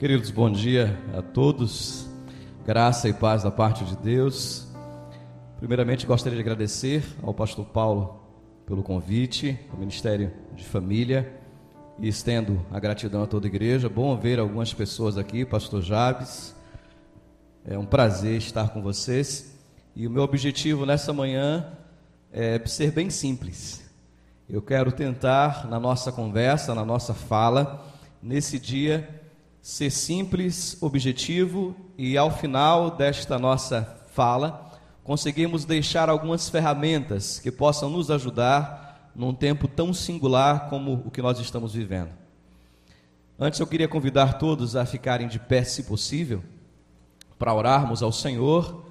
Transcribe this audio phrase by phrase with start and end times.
[0.00, 2.08] Queridos, bom dia a todos.
[2.64, 4.66] Graça e paz da parte de Deus.
[5.58, 8.18] Primeiramente, gostaria de agradecer ao pastor Paulo
[8.64, 11.38] pelo convite, ao Ministério de Família,
[11.98, 13.90] e estendo a gratidão a toda a igreja.
[13.90, 16.56] Bom ver algumas pessoas aqui, pastor Jabes.
[17.62, 19.54] É um prazer estar com vocês.
[19.94, 21.74] E o meu objetivo nessa manhã
[22.32, 23.82] é ser bem simples.
[24.48, 27.86] Eu quero tentar, na nossa conversa, na nossa fala,
[28.22, 29.19] nesse dia,
[29.62, 34.70] ser simples, objetivo e ao final desta nossa fala,
[35.04, 41.20] conseguimos deixar algumas ferramentas que possam nos ajudar num tempo tão singular como o que
[41.20, 42.10] nós estamos vivendo.
[43.38, 46.42] Antes eu queria convidar todos a ficarem de pé, se possível,
[47.38, 48.84] para orarmos ao Senhor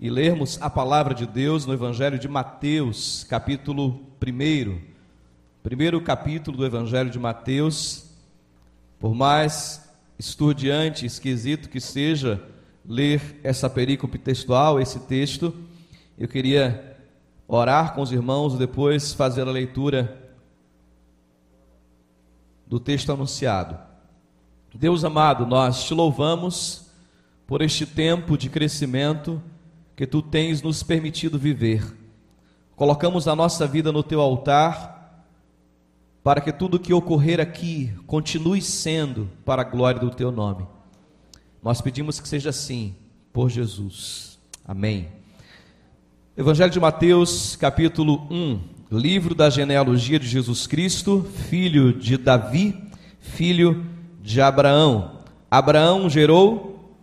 [0.00, 4.80] e lermos a palavra de Deus no Evangelho de Mateus, capítulo 1.
[5.62, 8.10] Primeiro capítulo do Evangelho de Mateus.
[8.98, 12.42] Por mais estudiante, esquisito que seja
[12.84, 15.54] ler essa perícope textual, esse texto,
[16.18, 16.96] eu queria
[17.46, 20.32] orar com os irmãos depois fazer a leitura
[22.66, 23.78] do texto anunciado.
[24.74, 26.86] Deus amado, nós te louvamos
[27.46, 29.42] por este tempo de crescimento
[29.94, 31.84] que tu tens nos permitido viver.
[32.74, 34.91] Colocamos a nossa vida no teu altar
[36.22, 40.66] para que tudo que ocorrer aqui continue sendo para a glória do teu nome.
[41.62, 42.94] Nós pedimos que seja assim,
[43.32, 44.38] por Jesus.
[44.64, 45.08] Amém.
[46.36, 52.80] Evangelho de Mateus, capítulo 1, livro da genealogia de Jesus Cristo, filho de Davi,
[53.20, 53.84] filho
[54.20, 55.18] de Abraão.
[55.50, 56.96] Abraão gerou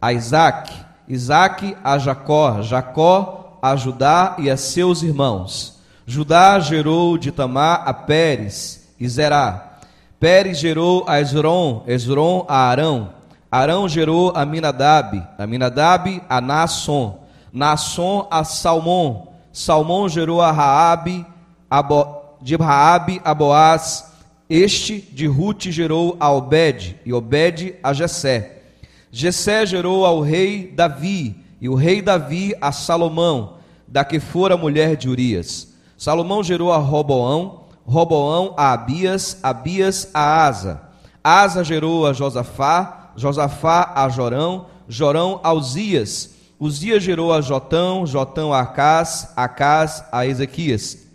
[0.00, 0.72] a Isaac,
[1.08, 5.75] Isaac a Jacó, Jacó a Judá e a seus irmãos.
[6.08, 9.80] Judá gerou de Tamar a Pérez e Zerá.
[10.20, 13.12] Pérez gerou a Esron, Esron a Arão.
[13.50, 17.18] Arão gerou a Minadab, a Minadab a Naasson.
[17.52, 19.32] Naasson a Salmão.
[19.52, 21.26] Salmão gerou a Raabe,
[21.68, 24.12] a Bo, de Raabe a Boaz.
[24.48, 28.62] Este de Ruth gerou a Obed, e Obed a Jessé.
[29.10, 33.54] Jessé gerou ao rei Davi, e o rei Davi a Salomão,
[33.88, 35.75] da que fora mulher de Urias.
[35.96, 40.82] Salomão gerou a Roboão, Roboão a Abias, Abias a Asa.
[41.24, 46.34] Asa gerou a Josafá, Josafá a Jorão, Jorão a Uzias.
[46.58, 51.06] Uzias gerou a Jotão, Jotão a Acás, Acás a Ezequias.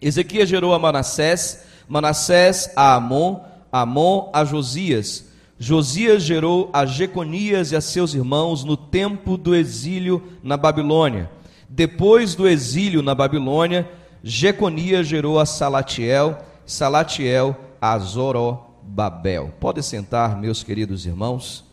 [0.00, 3.40] Ezequias gerou a Manassés, Manassés a Amon,
[3.72, 5.24] Amon a Josias.
[5.58, 11.30] Josias gerou a Jeconias e a seus irmãos no tempo do exílio na Babilônia.
[11.68, 13.88] Depois do exílio na Babilônia,
[14.28, 19.54] Jeconias gerou a Salatiel, Salatiel a Zorobabel.
[19.60, 21.64] Pode sentar, meus queridos irmãos.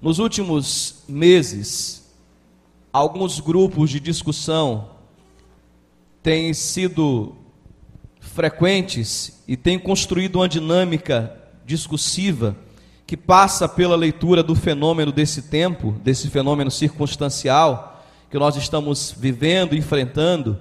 [0.00, 2.08] Nos últimos meses,
[2.92, 4.90] alguns grupos de discussão
[6.22, 7.34] têm sido
[8.20, 12.54] frequentes e têm construído uma dinâmica discursiva
[13.04, 19.74] que passa pela leitura do fenômeno desse tempo, desse fenômeno circunstancial que nós estamos vivendo,
[19.74, 20.60] enfrentando,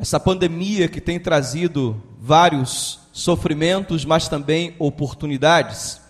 [0.00, 6.00] essa pandemia que tem trazido vários sofrimentos, mas também oportunidades.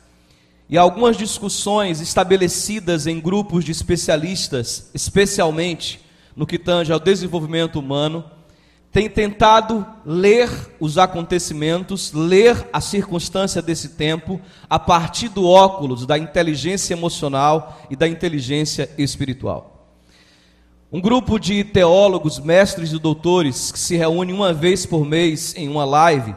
[0.68, 6.00] E algumas discussões estabelecidas em grupos de especialistas, especialmente
[6.36, 8.24] no que tange ao desenvolvimento humano,
[8.92, 10.48] têm tentado ler
[10.78, 17.96] os acontecimentos, ler a circunstância desse tempo, a partir do óculos da inteligência emocional e
[17.96, 19.69] da inteligência espiritual.
[20.92, 25.68] Um grupo de teólogos, mestres e doutores que se reúne uma vez por mês em
[25.68, 26.34] uma live,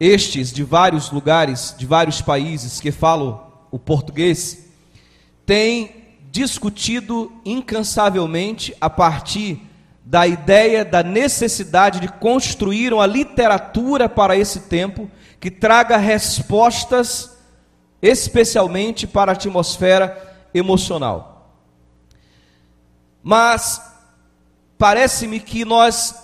[0.00, 3.38] estes de vários lugares, de vários países que falam
[3.70, 4.70] o português,
[5.44, 5.90] têm
[6.30, 9.60] discutido incansavelmente a partir
[10.02, 17.36] da ideia da necessidade de construir uma literatura para esse tempo que traga respostas
[18.00, 20.16] especialmente para a atmosfera
[20.54, 21.35] emocional.
[23.28, 23.82] Mas
[24.78, 26.14] parece-me que nós,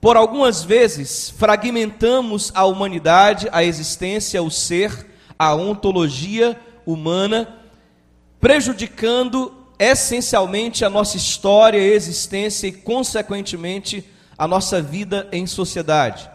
[0.00, 5.06] por algumas vezes, fragmentamos a humanidade, a existência, o ser,
[5.38, 7.56] a ontologia humana,
[8.40, 14.04] prejudicando essencialmente a nossa história, existência e, consequentemente,
[14.36, 16.28] a nossa vida em sociedade.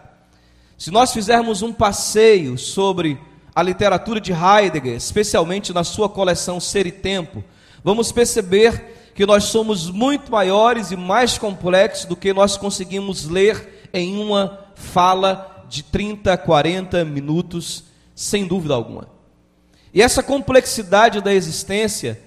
[0.78, 3.20] Se nós fizermos um passeio sobre
[3.54, 7.44] a literatura de Heidegger, especialmente na sua coleção Ser e Tempo,
[7.84, 13.90] vamos perceber que nós somos muito maiores e mais complexos do que nós conseguimos ler
[13.94, 19.08] em uma fala de 30, 40 minutos sem dúvida alguma.
[19.94, 22.22] E essa complexidade da existência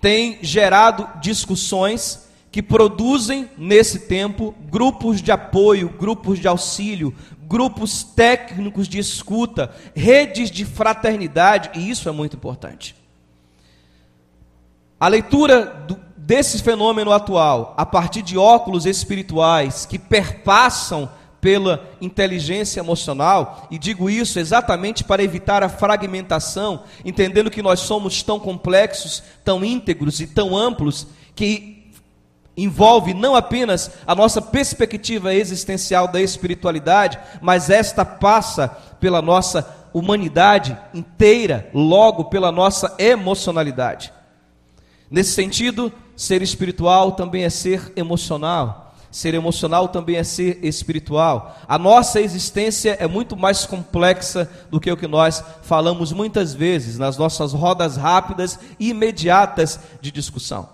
[0.00, 8.88] tem gerado discussões que produzem, nesse tempo, grupos de apoio, grupos de auxílio, grupos técnicos
[8.88, 12.96] de escuta, redes de fraternidade, e isso é muito importante.
[14.98, 21.10] A leitura do, desse fenômeno atual, a partir de óculos espirituais que perpassam
[21.40, 28.22] pela inteligência emocional, e digo isso exatamente para evitar a fragmentação, entendendo que nós somos
[28.22, 31.90] tão complexos, tão íntegros e tão amplos, que
[32.56, 38.68] envolve não apenas a nossa perspectiva existencial da espiritualidade, mas esta passa
[39.00, 44.12] pela nossa humanidade inteira, logo pela nossa emocionalidade.
[45.10, 48.92] Nesse sentido, ser espiritual também é ser emocional.
[49.10, 51.56] Ser emocional também é ser espiritual.
[51.66, 56.98] A nossa existência é muito mais complexa do que o que nós falamos muitas vezes
[56.98, 60.68] nas nossas rodas rápidas e imediatas de discussão.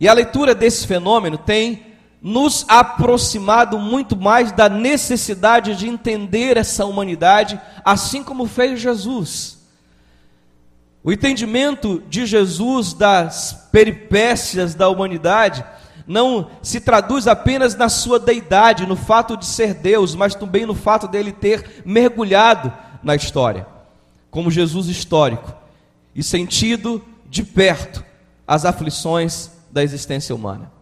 [0.00, 1.84] E a leitura desse fenômeno tem
[2.22, 9.57] nos aproximado muito mais da necessidade de entender essa humanidade, assim como fez Jesus.
[11.02, 15.64] O entendimento de Jesus das peripécias da humanidade
[16.06, 20.74] não se traduz apenas na sua deidade, no fato de ser Deus, mas também no
[20.74, 22.72] fato dele ter mergulhado
[23.02, 23.66] na história,
[24.30, 25.54] como Jesus histórico,
[26.14, 28.04] e sentido de perto
[28.46, 30.72] as aflições da existência humana.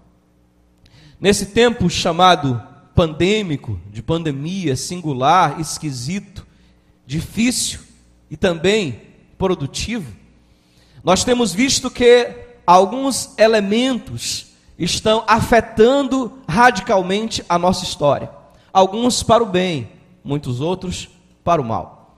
[1.21, 2.63] Nesse tempo chamado
[2.95, 6.47] pandêmico, de pandemia, singular, esquisito,
[7.05, 7.81] difícil
[8.31, 9.03] e também
[9.39, 10.13] produtivo,
[11.03, 12.35] nós temos visto que
[12.67, 14.47] alguns elementos
[14.79, 18.31] estão afetando radicalmente a nossa história.
[18.73, 19.91] Alguns para o bem,
[20.25, 21.09] muitos outros
[21.45, 22.17] para o mal.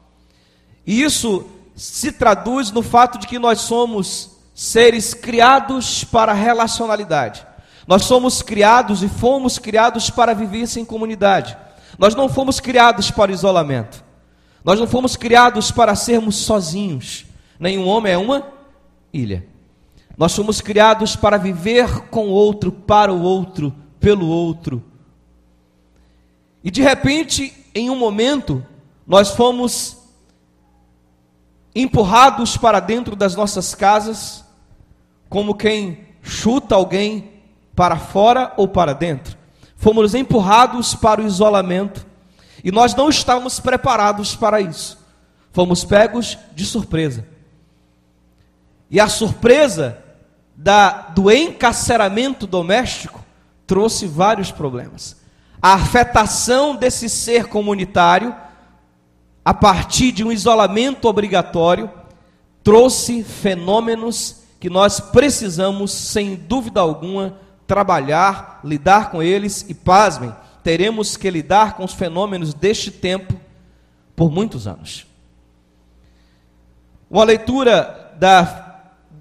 [0.87, 1.44] E isso
[1.76, 7.47] se traduz no fato de que nós somos seres criados para relacionalidade.
[7.87, 11.56] Nós somos criados e fomos criados para viver em comunidade.
[11.99, 14.03] Nós não fomos criados para isolamento.
[14.64, 17.26] Nós não fomos criados para sermos sozinhos.
[17.58, 18.46] Nenhum homem é uma
[19.12, 19.46] ilha.
[20.16, 24.82] Nós fomos criados para viver com o outro, para o outro, pelo outro.
[26.62, 28.64] E de repente, em um momento,
[29.06, 29.96] nós fomos
[31.75, 34.44] empurrados para dentro das nossas casas,
[35.28, 37.31] como quem chuta alguém
[37.76, 39.38] para fora ou para dentro.
[39.76, 42.07] Fomos empurrados para o isolamento
[42.62, 44.99] e nós não estávamos preparados para isso.
[45.52, 47.26] Fomos pegos de surpresa.
[48.90, 49.99] E a surpresa
[50.56, 53.25] da, do encarceramento doméstico
[53.66, 55.16] trouxe vários problemas.
[55.60, 58.34] A afetação desse ser comunitário,
[59.44, 61.90] a partir de um isolamento obrigatório,
[62.62, 71.16] trouxe fenômenos que nós precisamos, sem dúvida alguma, trabalhar, lidar com eles e, pasmem, teremos
[71.16, 73.34] que lidar com os fenômenos deste tempo
[74.14, 75.06] por muitos anos.
[77.10, 78.66] Uma leitura da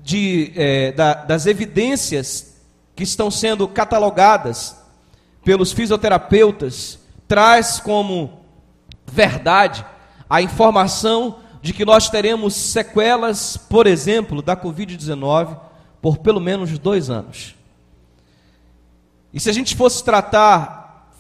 [0.04, 2.56] de, é, da, das evidências
[2.96, 4.78] que estão sendo catalogadas
[5.44, 6.98] pelos fisioterapeutas
[7.28, 8.40] traz como
[9.06, 9.86] verdade
[10.30, 15.60] a informação de que nós teremos sequelas, por exemplo, da Covid-19
[16.02, 17.54] por pelo menos dois anos.
[19.34, 20.77] E se a gente fosse tratar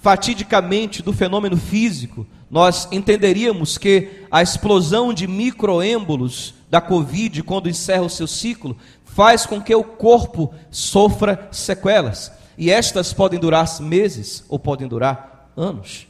[0.07, 8.03] fatidicamente do fenômeno físico, nós entenderíamos que a explosão de microêmbolos da Covid, quando encerra
[8.03, 12.31] o seu ciclo, faz com que o corpo sofra sequelas.
[12.57, 16.07] E estas podem durar meses ou podem durar anos.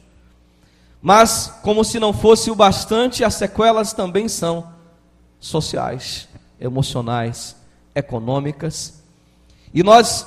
[1.02, 4.68] Mas, como se não fosse o bastante, as sequelas também são
[5.40, 6.28] sociais,
[6.60, 7.56] emocionais,
[7.96, 9.02] econômicas.
[9.74, 10.24] E nós,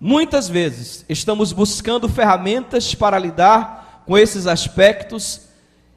[0.00, 5.42] muitas vezes, estamos buscando ferramentas para lidar com esses aspectos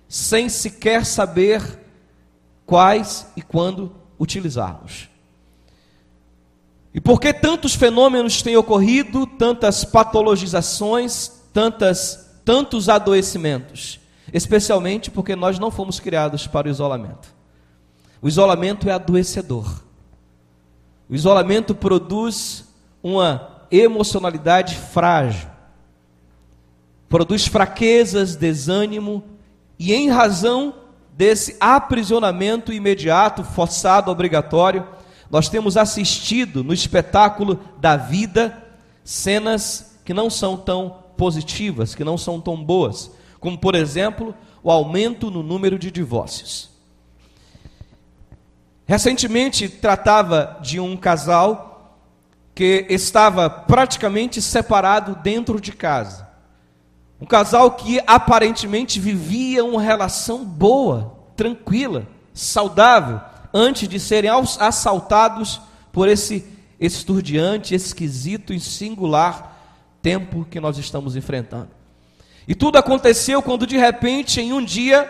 [0.08, 1.62] sem sequer saber
[2.66, 5.10] quais e quando utilizarmos.
[6.94, 14.00] E por que tantos fenômenos têm ocorrido, tantas patologizações, tantas, tantos adoecimentos?
[14.34, 17.34] Especialmente porque nós não fomos criados para o isolamento.
[18.22, 19.84] O isolamento é adoecedor.
[21.10, 22.66] O isolamento produz
[23.02, 25.50] uma emocionalidade frágil,
[27.10, 29.24] produz fraquezas, desânimo,
[29.80, 30.74] e em razão
[31.14, 34.88] desse aprisionamento imediato, forçado, obrigatório,
[35.30, 38.64] nós temos assistido no espetáculo da vida
[39.04, 44.34] cenas que não são tão positivas, que não são tão boas, como por exemplo,
[44.64, 46.70] o aumento no número de divórcios.
[48.86, 51.67] Recentemente tratava de um casal
[52.58, 56.28] que estava praticamente separado dentro de casa.
[57.22, 63.22] Um casal que aparentemente vivia uma relação boa, tranquila, saudável,
[63.54, 65.62] antes de serem assaltados
[65.92, 66.48] por esse
[66.80, 69.56] esturdiante, esquisito e singular
[70.02, 71.70] tempo que nós estamos enfrentando.
[72.48, 75.08] E tudo aconteceu quando de repente, em um dia,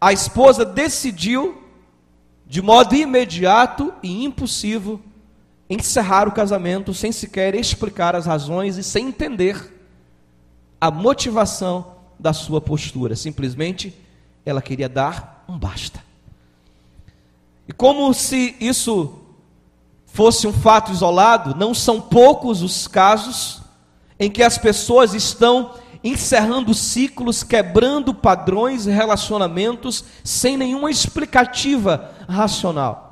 [0.00, 1.60] a esposa decidiu,
[2.46, 5.02] de modo imediato e impulsivo,
[5.72, 9.72] encerrar o casamento sem sequer explicar as razões e sem entender
[10.80, 13.16] a motivação da sua postura.
[13.16, 13.94] Simplesmente
[14.44, 16.02] ela queria dar um basta.
[17.68, 19.20] E como se isso
[20.06, 23.62] fosse um fato isolado, não são poucos os casos
[24.18, 25.74] em que as pessoas estão
[26.04, 33.11] encerrando ciclos, quebrando padrões e relacionamentos sem nenhuma explicativa racional.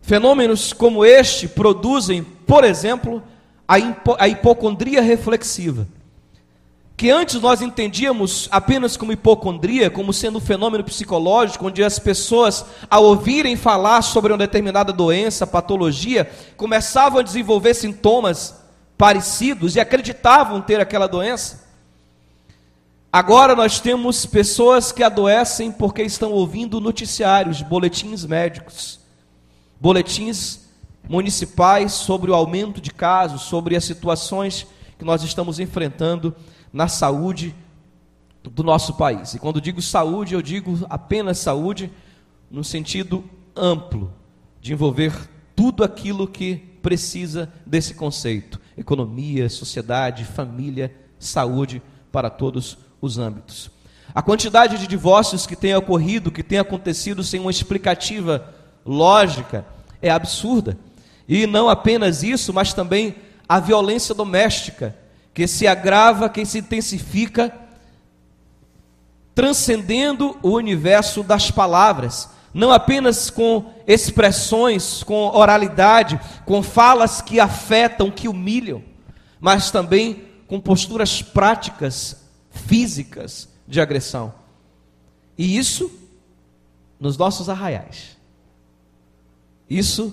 [0.00, 3.22] Fenômenos como este produzem, por exemplo,
[3.66, 5.86] a, hipo a hipocondria reflexiva
[7.00, 12.62] que antes nós entendíamos apenas como hipocondria, como sendo um fenômeno psicológico, onde as pessoas,
[12.90, 18.54] ao ouvirem falar sobre uma determinada doença, patologia, começavam a desenvolver sintomas
[18.98, 21.64] parecidos e acreditavam ter aquela doença.
[23.10, 28.99] Agora nós temos pessoas que adoecem porque estão ouvindo noticiários, boletins médicos,
[29.80, 30.68] boletins
[31.08, 34.66] municipais sobre o aumento de casos, sobre as situações
[34.98, 36.34] que nós estamos enfrentando
[36.72, 37.54] na saúde
[38.42, 39.34] do nosso país.
[39.34, 41.90] E quando digo saúde, eu digo apenas saúde
[42.50, 43.24] no sentido
[43.56, 44.12] amplo,
[44.60, 45.12] de envolver
[45.56, 51.82] tudo aquilo que precisa desse conceito: economia, sociedade, família, saúde
[52.12, 53.70] para todos os âmbitos.
[54.14, 58.54] A quantidade de divórcios que tem ocorrido, que tem acontecido sem uma explicativa
[58.90, 59.64] lógica,
[60.02, 60.76] é absurda.
[61.28, 63.14] E não apenas isso, mas também
[63.48, 64.96] a violência doméstica,
[65.32, 67.54] que se agrava, que se intensifica,
[69.32, 78.10] transcendendo o universo das palavras, não apenas com expressões, com oralidade, com falas que afetam,
[78.10, 78.82] que humilham,
[79.38, 84.34] mas também com posturas práticas, físicas de agressão.
[85.38, 85.88] E isso
[86.98, 88.19] nos nossos arraiais.
[89.70, 90.12] Isso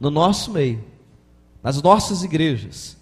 [0.00, 0.84] no nosso meio,
[1.62, 2.96] nas nossas igrejas,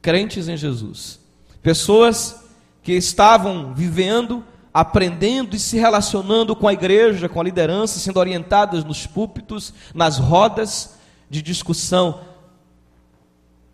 [0.00, 1.18] crentes em Jesus.
[1.60, 2.44] Pessoas
[2.82, 8.84] que estavam vivendo, aprendendo e se relacionando com a igreja, com a liderança, sendo orientadas
[8.84, 10.94] nos púlpitos, nas rodas
[11.28, 12.20] de discussão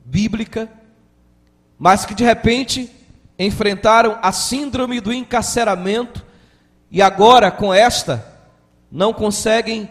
[0.05, 0.71] bíblica,
[1.79, 2.91] mas que de repente
[3.39, 6.25] enfrentaram a síndrome do encarceramento
[6.91, 8.27] e agora com esta
[8.91, 9.91] não conseguem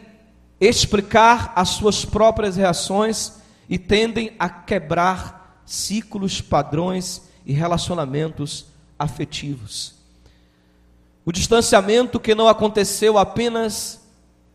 [0.65, 3.33] explicar as suas próprias reações
[3.69, 8.65] e tendem a quebrar ciclos, padrões e relacionamentos
[8.97, 9.95] afetivos.
[11.25, 14.01] O distanciamento que não aconteceu apenas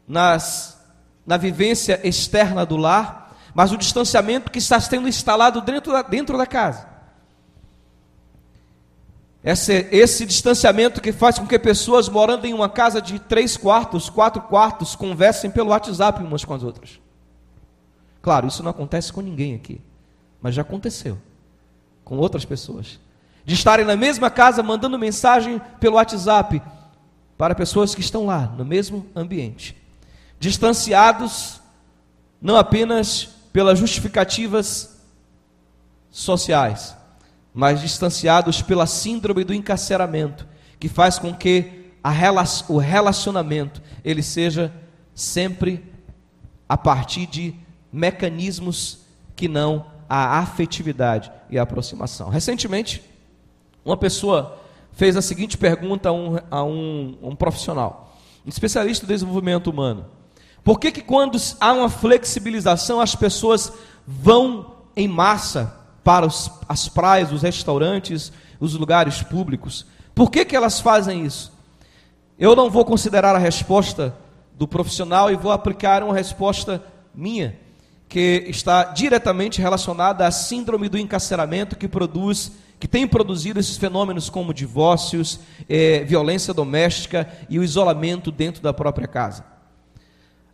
[0.06, 0.78] nas,
[1.26, 6.36] na vivência externa do lar, mas o distanciamento que está sendo instalado dentro da, dentro
[6.36, 6.97] da casa.
[9.50, 14.10] Esse, esse distanciamento que faz com que pessoas morando em uma casa de três quartos,
[14.10, 17.00] quatro quartos, conversem pelo WhatsApp umas com as outras.
[18.20, 19.80] Claro, isso não acontece com ninguém aqui.
[20.42, 21.16] Mas já aconteceu
[22.04, 23.00] com outras pessoas.
[23.42, 26.60] De estarem na mesma casa mandando mensagem pelo WhatsApp
[27.38, 29.74] para pessoas que estão lá, no mesmo ambiente.
[30.38, 31.58] Distanciados
[32.38, 35.00] não apenas pelas justificativas
[36.10, 36.97] sociais,
[37.58, 40.46] mas distanciados pela síndrome do encarceramento,
[40.78, 41.90] que faz com que
[42.68, 44.72] o relacionamento ele seja
[45.12, 45.84] sempre
[46.68, 47.56] a partir de
[47.92, 49.00] mecanismos
[49.34, 52.28] que não a afetividade e a aproximação.
[52.28, 53.02] Recentemente,
[53.84, 54.60] uma pessoa
[54.92, 60.06] fez a seguinte pergunta a um, a um, um profissional, um especialista em desenvolvimento humano:
[60.62, 63.72] Por que, que quando há uma flexibilização, as pessoas
[64.06, 65.77] vão em massa
[66.08, 69.84] para os, as praias, os restaurantes, os lugares públicos?
[70.14, 71.52] Por que, que elas fazem isso?
[72.38, 74.16] Eu não vou considerar a resposta
[74.54, 76.82] do profissional e vou aplicar uma resposta
[77.14, 77.58] minha
[78.08, 84.30] que está diretamente relacionada à síndrome do encarceramento que produz, que tem produzido esses fenômenos
[84.30, 85.38] como divórcios,
[85.68, 89.44] eh, violência doméstica e o isolamento dentro da própria casa.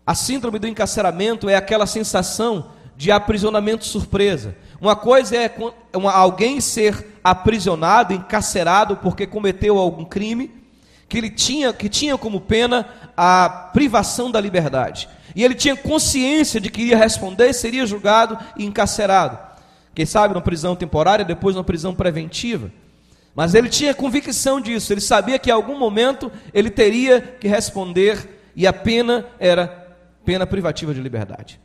[0.04, 4.56] A síndrome do encarceramento é aquela sensação de aprisionamento surpresa.
[4.80, 5.50] Uma coisa é
[6.12, 10.50] alguém ser aprisionado, encarcerado porque cometeu algum crime,
[11.08, 12.86] que ele tinha, que tinha como pena
[13.16, 15.08] a privação da liberdade.
[15.34, 19.38] E ele tinha consciência de que iria responder, seria julgado e encarcerado.
[19.94, 22.70] Quem sabe numa prisão temporária, depois numa prisão preventiva.
[23.34, 28.52] Mas ele tinha convicção disso, ele sabia que em algum momento ele teria que responder
[28.54, 29.66] e a pena era
[30.24, 31.60] pena privativa de liberdade.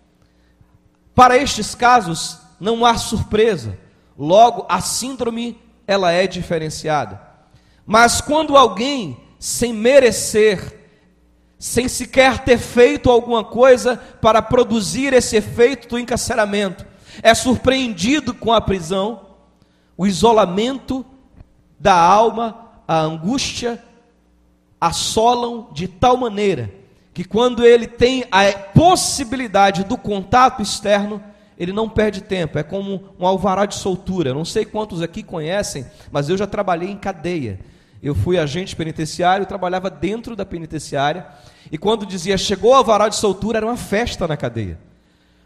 [1.13, 3.77] Para estes casos não há surpresa.
[4.17, 7.21] Logo, a síndrome ela é diferenciada.
[7.85, 10.77] Mas quando alguém sem merecer,
[11.57, 16.85] sem sequer ter feito alguma coisa para produzir esse efeito do encarceramento,
[17.23, 19.27] é surpreendido com a prisão,
[19.97, 21.05] o isolamento
[21.79, 23.83] da alma, a angústia,
[24.79, 26.78] assolam de tal maneira
[27.19, 31.21] que quando ele tem a possibilidade do contato externo,
[31.57, 34.33] ele não perde tempo, é como um alvará de soltura.
[34.33, 37.59] Não sei quantos aqui conhecem, mas eu já trabalhei em cadeia.
[38.01, 41.27] Eu fui agente penitenciário, trabalhava dentro da penitenciária,
[41.69, 44.79] e quando dizia chegou o alvará de soltura, era uma festa na cadeia.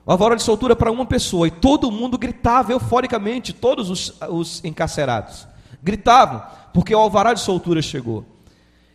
[0.05, 4.63] O alvará de soltura para uma pessoa, e todo mundo gritava euforicamente, todos os, os
[4.63, 5.47] encarcerados
[5.81, 8.23] gritavam, porque o alvará de soltura chegou.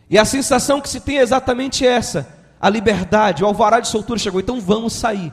[0.09, 4.19] E a sensação que se tem é exatamente essa: a liberdade, o alvará de soltura
[4.19, 5.33] chegou, então vamos sair.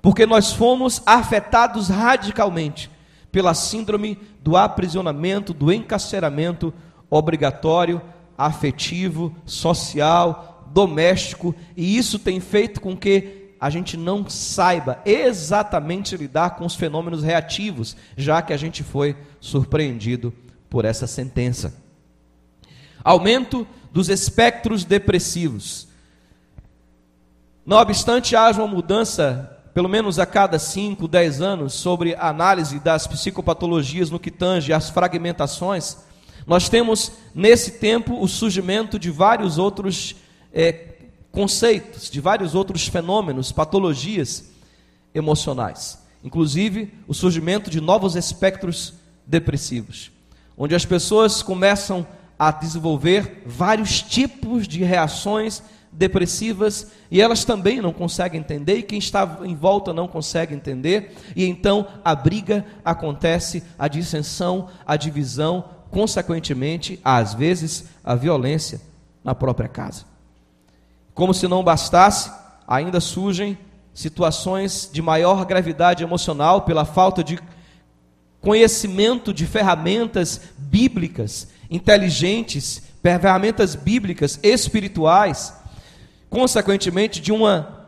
[0.00, 2.90] Porque nós fomos afetados radicalmente
[3.30, 6.72] pela síndrome do aprisionamento, do encarceramento
[7.10, 8.00] obrigatório,
[8.36, 16.50] afetivo, social, doméstico, e isso tem feito com que a gente não saiba exatamente lidar
[16.50, 20.32] com os fenômenos reativos, já que a gente foi surpreendido
[20.70, 21.74] por essa sentença.
[23.02, 25.87] Aumento dos espectros depressivos.
[27.68, 32.78] Não obstante haja uma mudança, pelo menos a cada 5, 10 anos, sobre a análise
[32.78, 35.98] das psicopatologias no que tange às fragmentações,
[36.46, 40.16] nós temos nesse tempo o surgimento de vários outros
[40.50, 40.94] é,
[41.30, 44.48] conceitos, de vários outros fenômenos, patologias
[45.14, 48.94] emocionais, inclusive o surgimento de novos espectros
[49.26, 50.10] depressivos,
[50.56, 52.06] onde as pessoas começam
[52.38, 58.98] a desenvolver vários tipos de reações depressivas e elas também não conseguem entender e quem
[58.98, 65.64] está em volta não consegue entender e então a briga acontece, a dissensão, a divisão,
[65.90, 68.80] consequentemente, às vezes, a violência
[69.24, 70.04] na própria casa.
[71.14, 72.30] Como se não bastasse,
[72.66, 73.58] ainda surgem
[73.92, 77.38] situações de maior gravidade emocional pela falta de
[78.40, 85.57] conhecimento de ferramentas bíblicas, inteligentes, ferramentas bíblicas espirituais
[86.28, 87.78] consequentemente, de uma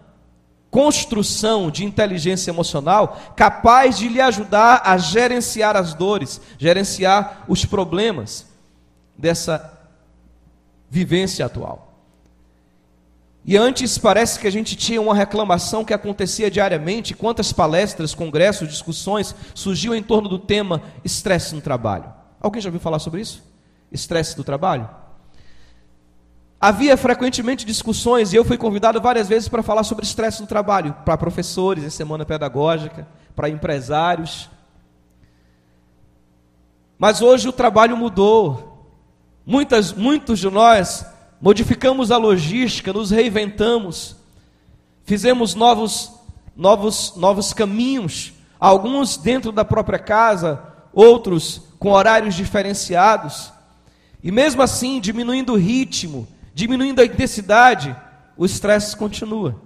[0.70, 8.46] construção de inteligência emocional capaz de lhe ajudar a gerenciar as dores, gerenciar os problemas
[9.18, 9.79] dessa
[10.88, 11.88] vivência atual.
[13.44, 18.68] E antes parece que a gente tinha uma reclamação que acontecia diariamente, quantas palestras, congressos,
[18.68, 22.12] discussões surgiam em torno do tema estresse no trabalho.
[22.40, 23.42] Alguém já ouviu falar sobre isso?
[23.90, 24.88] Estresse do trabalho?
[26.61, 30.94] Havia frequentemente discussões, e eu fui convidado várias vezes para falar sobre estresse no trabalho,
[31.07, 34.51] para professores em semana pedagógica, para empresários.
[36.99, 38.92] Mas hoje o trabalho mudou.
[39.46, 41.07] Muitas, muitos de nós
[41.40, 44.16] modificamos a logística, nos reinventamos,
[45.05, 46.12] fizemos novos,
[46.55, 53.51] novos, novos caminhos, alguns dentro da própria casa, outros com horários diferenciados,
[54.23, 56.29] e mesmo assim diminuindo o ritmo,
[56.61, 57.96] diminuindo a intensidade,
[58.37, 59.57] o estresse continua.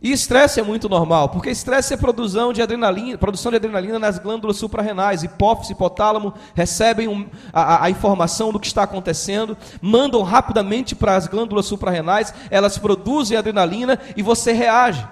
[0.00, 4.18] E estresse é muito normal, porque estresse é produção de adrenalina, produção de adrenalina nas
[4.18, 10.22] glândulas suprarrenais, hipófise e hipotálamo recebem um, a, a, informação do que está acontecendo, mandam
[10.22, 15.06] rapidamente para as glândulas suprarrenais, elas produzem adrenalina e você reage.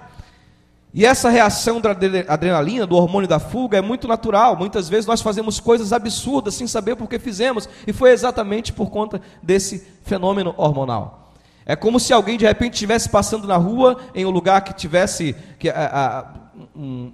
[0.93, 1.91] E essa reação da
[2.27, 4.57] adrenalina, do hormônio da fuga, é muito natural.
[4.57, 8.89] Muitas vezes nós fazemos coisas absurdas sem saber por que fizemos, e foi exatamente por
[8.89, 11.31] conta desse fenômeno hormonal.
[11.65, 15.35] É como se alguém de repente estivesse passando na rua em um lugar que tivesse
[15.57, 17.13] que, a, a, um,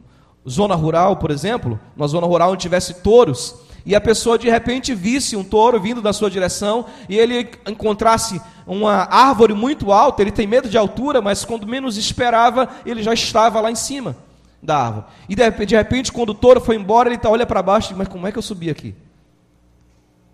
[0.49, 3.55] zona rural, por exemplo, uma zona rural onde tivesse touros,
[3.88, 8.41] e a pessoa de repente visse um touro vindo da sua direção e ele encontrasse
[8.65, 13.13] uma árvore muito alta, ele tem medo de altura, mas quando menos esperava, ele já
[13.13, 14.17] estava lá em cima
[14.62, 15.06] da árvore.
[15.30, 17.97] E de repente, quando o touro foi embora, ele tá, olha para baixo e diz,
[17.97, 18.93] mas como é que eu subi aqui?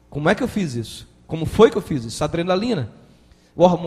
[0.09, 1.07] Como é que eu fiz isso?
[1.27, 2.23] Como foi que eu fiz isso?
[2.23, 2.89] Adrenalina.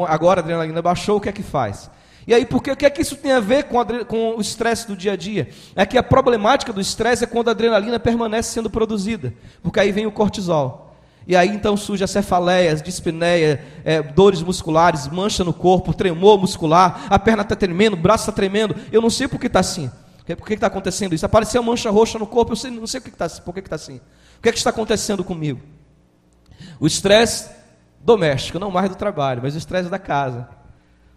[0.08, 1.90] Agora a adrenalina baixou, o que é que faz?
[2.26, 4.88] E aí, porque, o que é que isso tem a ver com, com o estresse
[4.88, 5.48] do dia a dia?
[5.76, 9.92] É que a problemática do estresse é quando a adrenalina permanece sendo produzida, porque aí
[9.92, 10.96] vem o cortisol.
[11.26, 17.06] E aí então surge a cefaleia, dispneia, é, dores musculares, mancha no corpo, tremor muscular,
[17.10, 18.76] a perna está tremendo, o braço está tremendo.
[18.92, 19.90] Eu não sei por que está assim.
[20.34, 21.24] Por que está acontecendo isso?
[21.24, 23.76] Apareceu mancha roxa no corpo, eu sei, não sei por que está por que está
[23.76, 24.00] assim.
[24.38, 25.60] O que, é que está acontecendo comigo?
[26.80, 27.48] O estresse
[28.00, 30.48] doméstico, não mais do trabalho, mas o estresse da casa.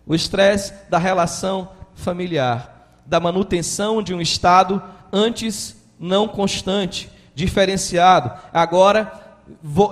[0.09, 4.81] O estresse da relação familiar, da manutenção de um estado
[5.13, 9.11] antes não constante, diferenciado, agora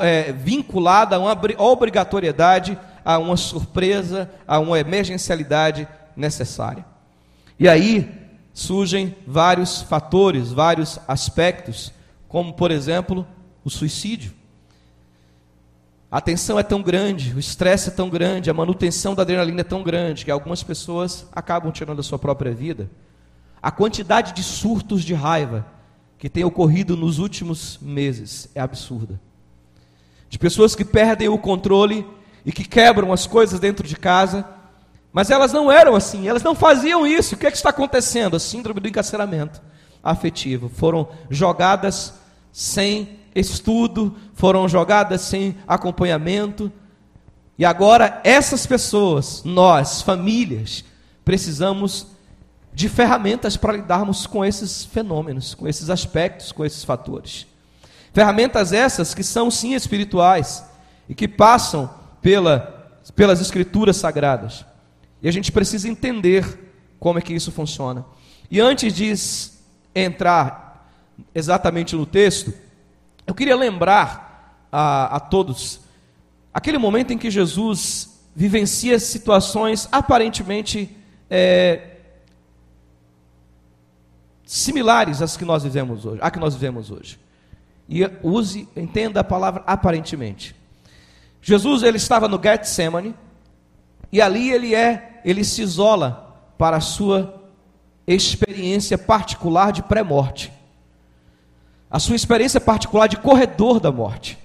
[0.01, 2.75] é, vinculado a uma obrigatoriedade,
[3.05, 6.83] a uma surpresa, a uma emergencialidade necessária.
[7.59, 8.11] E aí
[8.55, 11.93] surgem vários fatores, vários aspectos,
[12.27, 13.23] como por exemplo
[13.63, 14.33] o suicídio.
[16.09, 19.63] A tensão é tão grande, o estresse é tão grande, a manutenção da adrenalina é
[19.63, 22.89] tão grande que algumas pessoas acabam tirando a sua própria vida.
[23.61, 25.65] A quantidade de surtos de raiva
[26.17, 29.19] que tem ocorrido nos últimos meses é absurda.
[30.29, 32.07] De pessoas que perdem o controle
[32.45, 34.45] e que quebram as coisas dentro de casa,
[35.11, 37.35] mas elas não eram assim, elas não faziam isso.
[37.35, 38.35] O que, é que está acontecendo?
[38.37, 39.61] A síndrome do encarceramento
[40.01, 40.69] afetivo.
[40.69, 42.13] Foram jogadas
[42.51, 46.71] sem estudo, foram jogadas sem acompanhamento.
[47.57, 50.83] E agora, essas pessoas, nós, famílias,
[51.23, 52.07] precisamos
[52.73, 57.47] de ferramentas para lidarmos com esses fenômenos, com esses aspectos, com esses fatores.
[58.13, 60.63] Ferramentas essas que são sim espirituais
[61.09, 61.89] e que passam
[62.21, 64.65] pela, pelas escrituras sagradas.
[65.21, 68.05] E a gente precisa entender como é que isso funciona.
[68.49, 69.13] E antes de
[69.93, 70.67] entrar
[71.33, 72.53] exatamente no texto,
[73.27, 75.81] eu queria lembrar a, a todos
[76.53, 80.95] aquele momento em que Jesus vivencia situações aparentemente
[81.29, 81.97] é,
[84.45, 87.19] similares às que nós vivemos hoje, a que nós vivemos hoje.
[87.89, 90.55] E use, entenda a palavra aparentemente.
[91.41, 93.13] Jesus ele estava no Getsemane
[94.11, 97.43] e ali ele é, ele se isola para a sua
[98.07, 100.56] experiência particular de pré-morte
[101.89, 104.37] a sua experiência particular de corredor da morte.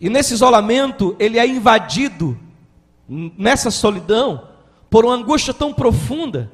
[0.00, 2.38] E nesse isolamento, ele é invadido,
[3.08, 4.48] nessa solidão,
[4.90, 6.50] por uma angústia tão profunda,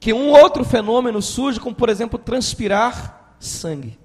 [0.00, 3.98] que um outro fenômeno surge, como por exemplo, transpirar sangue.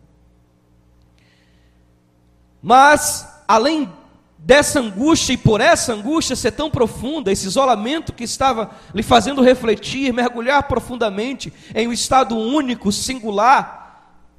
[2.61, 3.91] Mas, além
[4.37, 9.41] dessa angústia e por essa angústia ser tão profunda, esse isolamento que estava lhe fazendo
[9.41, 13.82] refletir, mergulhar profundamente em um estado único, singular,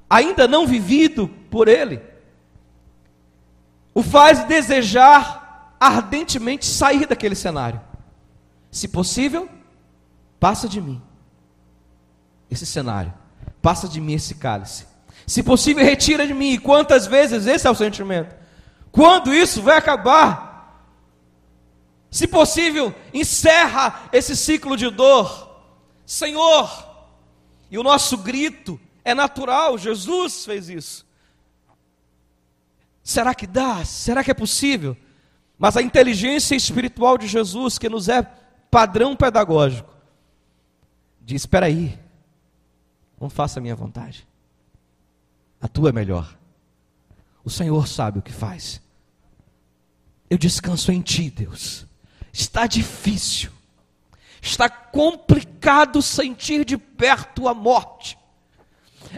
[0.08, 2.00] ainda não vivido por ele,
[3.92, 7.80] o faz desejar ardentemente sair daquele cenário.
[8.70, 9.48] Se possível,
[10.40, 11.00] passa de mim
[12.50, 13.12] esse cenário,
[13.62, 14.86] passa de mim esse cálice.
[15.26, 16.52] Se possível, retira de mim.
[16.52, 18.34] E quantas vezes esse é o sentimento?
[18.92, 20.54] Quando isso vai acabar?
[22.10, 25.62] Se possível, encerra esse ciclo de dor.
[26.06, 26.70] Senhor,
[27.70, 31.06] e o nosso grito é natural, Jesus fez isso.
[33.02, 33.84] Será que dá?
[33.84, 34.96] Será que é possível?
[35.58, 38.22] Mas a inteligência espiritual de Jesus, que nos é
[38.70, 39.94] padrão pedagógico,
[41.20, 41.98] diz: espera aí,
[43.20, 44.26] não faça a minha vontade,
[45.60, 46.34] a tua é melhor.
[47.44, 48.80] O Senhor sabe o que faz.
[50.30, 51.86] Eu descanso em Ti, Deus.
[52.32, 53.52] Está difícil,
[54.40, 58.18] está complicado sentir de perto a morte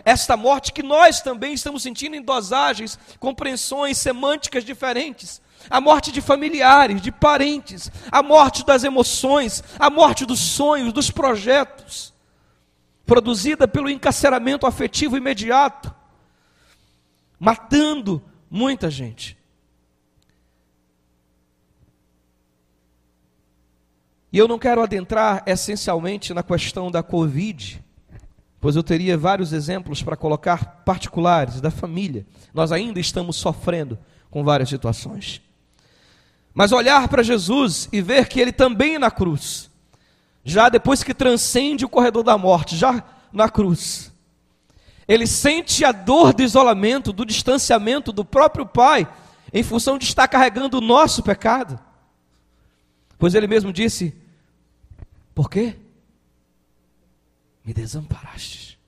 [0.04, 5.40] esta morte que nós também estamos sentindo em dosagens, compreensões semânticas diferentes.
[5.68, 11.10] A morte de familiares, de parentes, a morte das emoções, a morte dos sonhos, dos
[11.10, 12.14] projetos,
[13.04, 15.92] produzida pelo encarceramento afetivo imediato,
[17.38, 19.36] matando muita gente.
[24.32, 27.82] E eu não quero adentrar essencialmente na questão da Covid,
[28.60, 32.26] pois eu teria vários exemplos para colocar particulares da família.
[32.52, 33.98] Nós ainda estamos sofrendo
[34.30, 35.40] com várias situações.
[36.54, 39.70] Mas olhar para Jesus e ver que ele também na cruz,
[40.44, 44.10] já depois que transcende o corredor da morte, já na cruz,
[45.06, 49.06] ele sente a dor do isolamento, do distanciamento do próprio Pai,
[49.52, 51.78] em função de estar carregando o nosso pecado.
[53.18, 54.14] Pois ele mesmo disse:
[55.34, 55.76] Por quê?
[57.66, 58.78] Me desamparaste.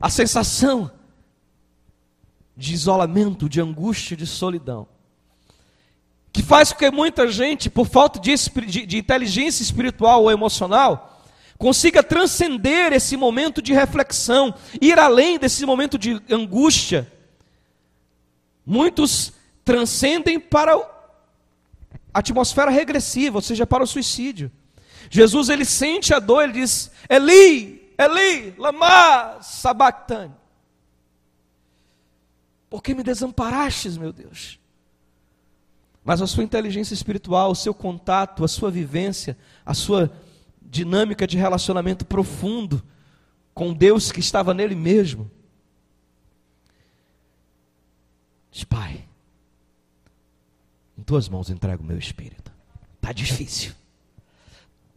[0.00, 0.90] A sensação
[2.56, 4.88] de isolamento, de angústia, de solidão,
[6.32, 8.34] que faz com que muita gente, por falta de,
[8.86, 11.22] de, inteligência espiritual ou emocional,
[11.58, 17.06] consiga transcender esse momento de reflexão, ir além desse momento de angústia,
[18.70, 19.32] Muitos
[19.64, 24.48] transcendem para a atmosfera regressiva, ou seja, para o suicídio.
[25.08, 30.34] Jesus ele sente a dor, ele diz: Eli, Eli, lama sabachthani.
[32.70, 34.58] Por que me desamparastes, meu Deus?
[36.02, 39.36] Mas a sua inteligência espiritual, o seu contato, a sua vivência,
[39.66, 40.10] a sua
[40.62, 42.82] dinâmica de relacionamento profundo
[43.52, 45.30] com Deus que estava nele mesmo.
[48.50, 49.04] Diz, Pai,
[50.96, 52.50] em tuas mãos entrego o meu espírito.
[53.00, 53.74] Tá difícil.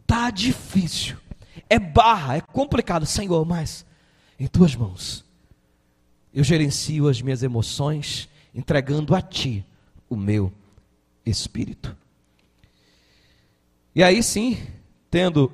[0.06, 1.16] Tá difícil.
[1.68, 3.86] É barra, é complicado, Senhor, mas
[4.38, 5.24] em tuas mãos
[6.34, 9.64] eu gerencio as minhas emoções, entregando a ti
[10.10, 10.52] o meu
[11.24, 11.96] espírito.
[13.94, 14.58] E aí sim,
[15.08, 15.52] tendo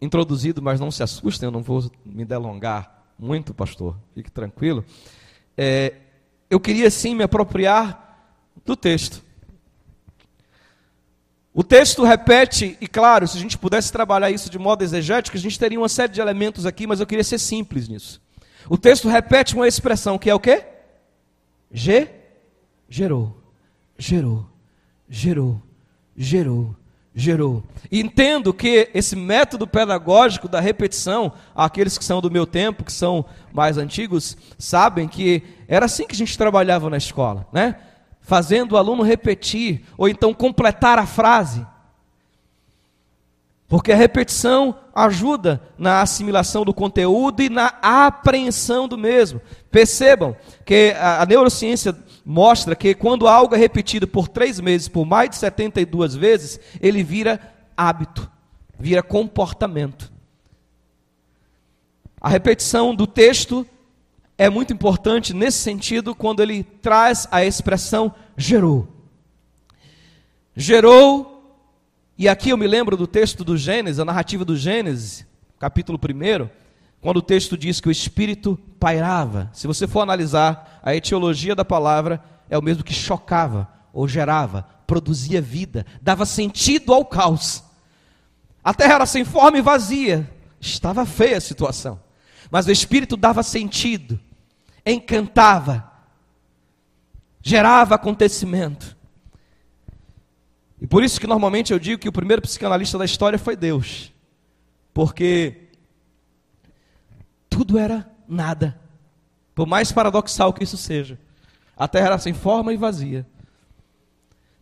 [0.00, 4.84] introduzido, mas não se assustem, eu não vou me delongar muito, pastor, fique tranquilo.
[5.56, 5.94] É,
[6.48, 9.24] eu queria sim me apropriar do texto.
[11.54, 15.40] O texto repete, e claro, se a gente pudesse trabalhar isso de modo exegético, a
[15.40, 18.22] gente teria uma série de elementos aqui, mas eu queria ser simples nisso.
[18.70, 20.64] O texto repete uma expressão que é o quê?
[21.70, 22.08] G,
[22.88, 23.36] gerou,
[23.98, 24.46] gerou,
[25.08, 25.60] gerou,
[26.16, 26.76] gerou,
[27.14, 27.62] gerou.
[27.90, 32.92] E entendo que esse método pedagógico da repetição, aqueles que são do meu tempo, que
[32.92, 37.76] são mais antigos, sabem que era assim que a gente trabalhava na escola, né?
[38.22, 41.66] Fazendo o aluno repetir, ou então completar a frase.
[43.72, 49.40] Porque a repetição ajuda na assimilação do conteúdo e na apreensão do mesmo.
[49.70, 55.30] Percebam que a, neurociência mostra que quando algo é repetido por três meses, por mais
[55.30, 57.40] de 72 vezes, ele vira
[57.74, 58.30] hábito,
[58.78, 60.12] vira comportamento.
[62.20, 63.66] A repetição do texto
[64.36, 68.88] é muito importante nesse sentido quando ele traz a expressão gerou.
[70.54, 71.32] Gerou
[72.18, 75.26] e aqui eu me lembro do texto do Gênesis, a narrativa do Gênesis,
[75.58, 76.48] capítulo 1,
[77.00, 79.50] quando o texto diz que o Espírito pairava.
[79.52, 84.68] Se você for analisar a etiologia da palavra, é o mesmo que chocava, ou gerava,
[84.86, 87.64] produzia vida, dava sentido ao caos.
[88.62, 91.98] A terra era sem forma e vazia, estava feia a situação,
[92.52, 94.20] mas o Espírito dava sentido,
[94.84, 95.90] encantava,
[97.40, 98.94] gerava acontecimento.
[100.78, 104.12] E por isso que normalmente eu digo que o primeiro psicanalista da história foi Deus.
[104.92, 105.68] Porque
[107.48, 108.78] tudo era nada.
[109.54, 111.18] Por mais paradoxal que isso seja.
[111.74, 113.26] A terra era sem forma e vazia.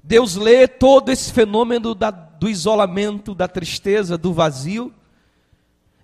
[0.01, 4.95] Deus lê todo esse fenômeno da, do isolamento, da tristeza, do vazio,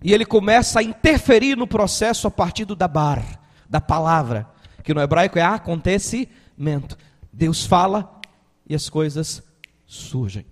[0.02, 3.22] e ele começa a interferir no processo a partir do dabar,
[3.68, 4.46] da palavra,
[4.82, 6.96] que no hebraico é acontecimento.
[7.32, 8.20] Deus fala
[8.68, 9.42] e as coisas
[9.86, 10.46] surgem.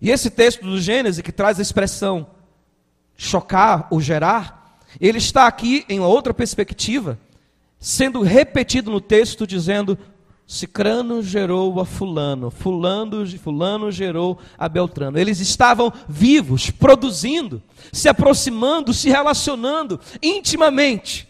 [0.00, 2.28] E esse texto do Gênesis, que traz a expressão
[3.16, 7.18] chocar ou gerar, ele está aqui em outra perspectiva,
[7.80, 9.98] sendo repetido no texto dizendo:
[10.50, 15.18] Cicrano gerou a fulano, fulano, fulano gerou a Beltrano.
[15.18, 21.28] Eles estavam vivos, produzindo, se aproximando, se relacionando intimamente.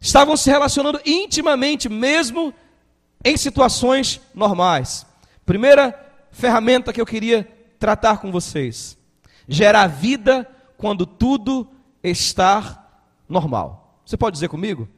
[0.00, 2.54] Estavam se relacionando intimamente, mesmo
[3.24, 5.04] em situações normais.
[5.44, 5.98] Primeira
[6.30, 7.42] ferramenta que eu queria
[7.76, 8.96] tratar com vocês:
[9.48, 11.66] gerar vida quando tudo
[12.04, 12.88] está
[13.28, 14.00] normal.
[14.06, 14.88] Você pode dizer comigo?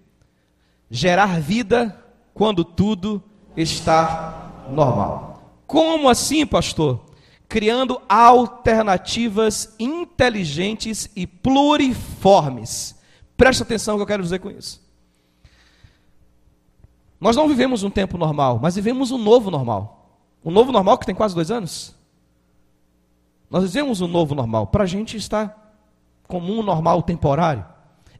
[0.91, 2.00] Gerar vida
[2.35, 3.23] quando tudo
[3.57, 5.43] está normal.
[5.67, 7.01] Como assim, pastor?
[7.49, 12.99] Criando alternativas inteligentes e pluriformes.
[13.37, 14.81] Preste atenção no que eu quero dizer com isso.
[17.21, 20.17] Nós não vivemos um tempo normal, mas vivemos um novo normal.
[20.43, 21.95] O novo normal que tem quase dois anos?
[23.51, 24.69] Nós dizemos o novo normal.
[24.69, 25.55] Para a gente está
[26.27, 27.65] como um normal temporário.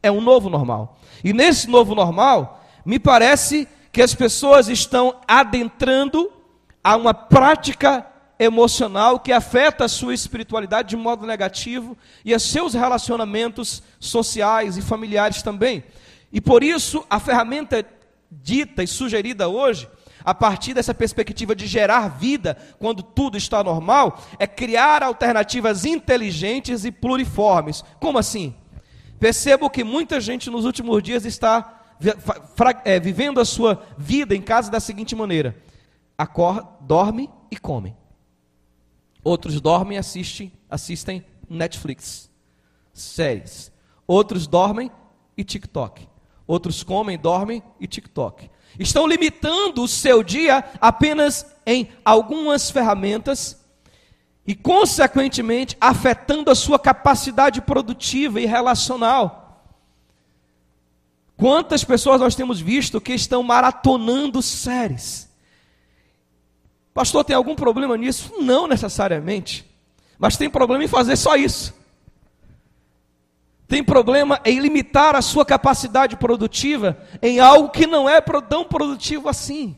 [0.03, 0.97] É um novo normal.
[1.23, 6.31] E nesse novo normal, me parece que as pessoas estão adentrando
[6.83, 8.05] a uma prática
[8.39, 14.81] emocional que afeta a sua espiritualidade de modo negativo e a seus relacionamentos sociais e
[14.81, 15.83] familiares também.
[16.31, 17.85] E por isso, a ferramenta
[18.31, 19.87] dita e sugerida hoje
[20.23, 26.85] a partir dessa perspectiva de gerar vida quando tudo está normal, é criar alternativas inteligentes
[26.85, 27.83] e pluriformes.
[27.99, 28.53] Como assim?
[29.19, 31.80] Percebo que muita gente nos últimos dias está
[33.01, 35.55] vivendo a sua vida em casa da seguinte maneira:
[36.17, 37.95] acorda, dorme e come.
[39.23, 42.29] Outros dormem e assistem, assistem Netflix,
[42.93, 43.71] séries.
[44.07, 44.91] Outros dormem
[45.37, 46.07] e TikTok.
[46.47, 48.49] Outros comem, dormem e TikTok.
[48.79, 53.63] estão limitando o seu dia apenas em algumas ferramentas
[54.45, 59.40] e, consequentemente, afetando a sua capacidade produtiva e relacional.
[61.41, 65.27] Quantas pessoas nós temos visto que estão maratonando séries?
[66.93, 68.31] Pastor, tem algum problema nisso?
[68.39, 69.65] Não necessariamente,
[70.19, 71.73] mas tem problema em fazer só isso.
[73.67, 79.27] Tem problema em limitar a sua capacidade produtiva em algo que não é tão produtivo
[79.27, 79.75] assim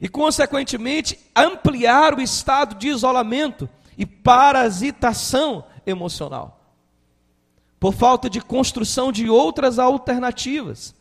[0.00, 6.61] e, consequentemente, ampliar o estado de isolamento e parasitação emocional,
[7.82, 10.94] por falta de construção de outras alternativas.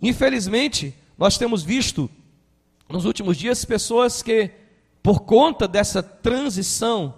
[0.00, 2.08] Infelizmente, nós temos visto
[2.88, 4.52] nos últimos dias pessoas que,
[5.02, 7.16] por conta dessa transição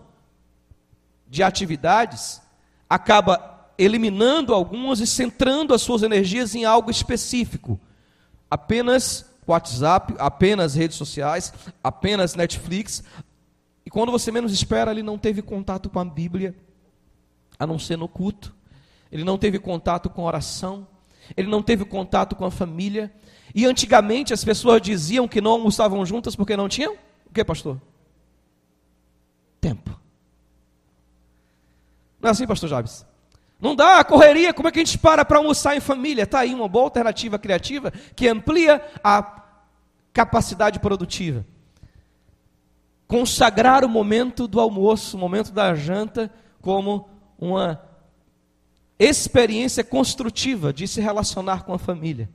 [1.29, 2.41] de atividades,
[2.89, 7.79] acaba eliminando algumas e centrando as suas energias em algo específico,
[8.51, 13.05] apenas WhatsApp, apenas redes sociais, apenas Netflix.
[13.85, 16.55] E quando você menos espera, ele não teve contato com a Bíblia,
[17.59, 18.55] a não ser no culto.
[19.11, 20.87] Ele não teve contato com oração.
[21.37, 23.13] Ele não teve contato com a família.
[23.55, 26.95] E antigamente as pessoas diziam que não almoçavam juntas porque não tinham?
[27.27, 27.81] O que, pastor?
[29.61, 29.99] Tempo.
[32.21, 33.07] Não é assim, pastor Jabes?
[33.61, 36.25] Não dá, a correria, como é que a gente para para almoçar em família?
[36.25, 39.43] Está aí uma boa alternativa criativa que amplia a
[40.13, 41.47] capacidade produtiva.
[43.07, 47.09] Consagrar o momento do almoço, o momento da janta, como
[47.51, 47.81] uma
[48.99, 52.29] experiência construtiva de se relacionar com a família,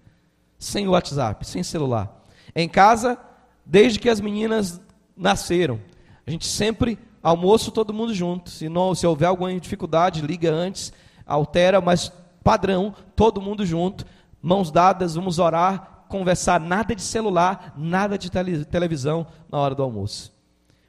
[0.58, 2.24] sem o WhatsApp, sem celular.
[2.56, 3.18] Em casa,
[3.66, 4.82] desde que as meninas
[5.16, 5.80] nasceram,
[6.26, 8.50] a gente sempre almoço todo mundo junto.
[8.50, 10.94] Se não, se houver alguma dificuldade, liga antes
[11.30, 12.12] altera, mas
[12.44, 14.06] padrão, todo mundo junto,
[14.42, 19.84] mãos dadas, vamos orar, conversar, nada de celular, nada de tele, televisão na hora do
[19.84, 20.34] almoço.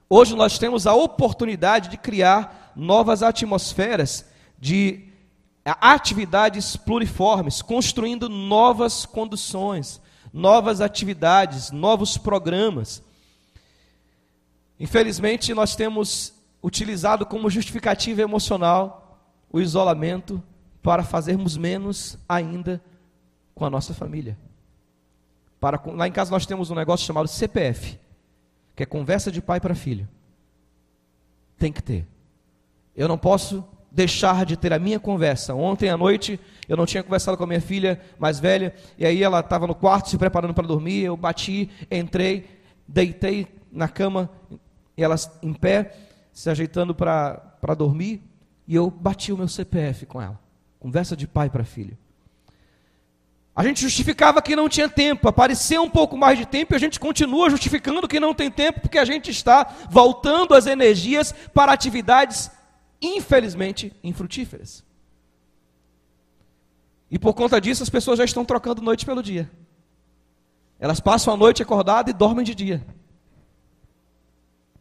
[0.08, 4.24] Hoje nós temos a oportunidade de criar novas atmosferas
[4.58, 5.08] de
[5.64, 10.00] atividades pluriformes, construindo novas conduções,
[10.32, 13.02] novas atividades, novos programas.
[14.78, 19.20] Infelizmente, nós temos utilizado como justificativa emocional
[19.52, 20.42] o isolamento
[20.82, 22.82] para fazermos menos ainda
[23.54, 24.38] com a nossa família.
[25.60, 27.98] Para, lá em casa nós temos um negócio chamado CPF,
[28.74, 30.08] que é conversa de pai para filho.
[31.58, 32.06] Tem que ter.
[32.96, 35.54] Eu não posso deixar de ter a minha conversa.
[35.54, 39.22] Ontem à noite eu não tinha conversado com a minha filha mais velha, e aí
[39.22, 41.02] ela estava no quarto se preparando para dormir.
[41.02, 42.46] Eu bati, entrei,
[42.86, 44.30] deitei na cama,
[44.96, 45.96] e ela em pé,
[46.32, 48.22] se ajeitando para dormir.
[48.66, 50.38] E eu bati o meu CPF com ela.
[50.78, 51.98] Conversa de pai para filho.
[53.54, 56.78] A gente justificava que não tinha tempo, apareceu um pouco mais de tempo e a
[56.78, 61.72] gente continua justificando que não tem tempo, porque a gente está voltando as energias para
[61.72, 62.50] atividades,
[63.00, 64.84] infelizmente, infrutíferas.
[67.10, 69.50] E por conta disso, as pessoas já estão trocando noite pelo dia.
[70.78, 72.84] Elas passam a noite acordadas e dormem de dia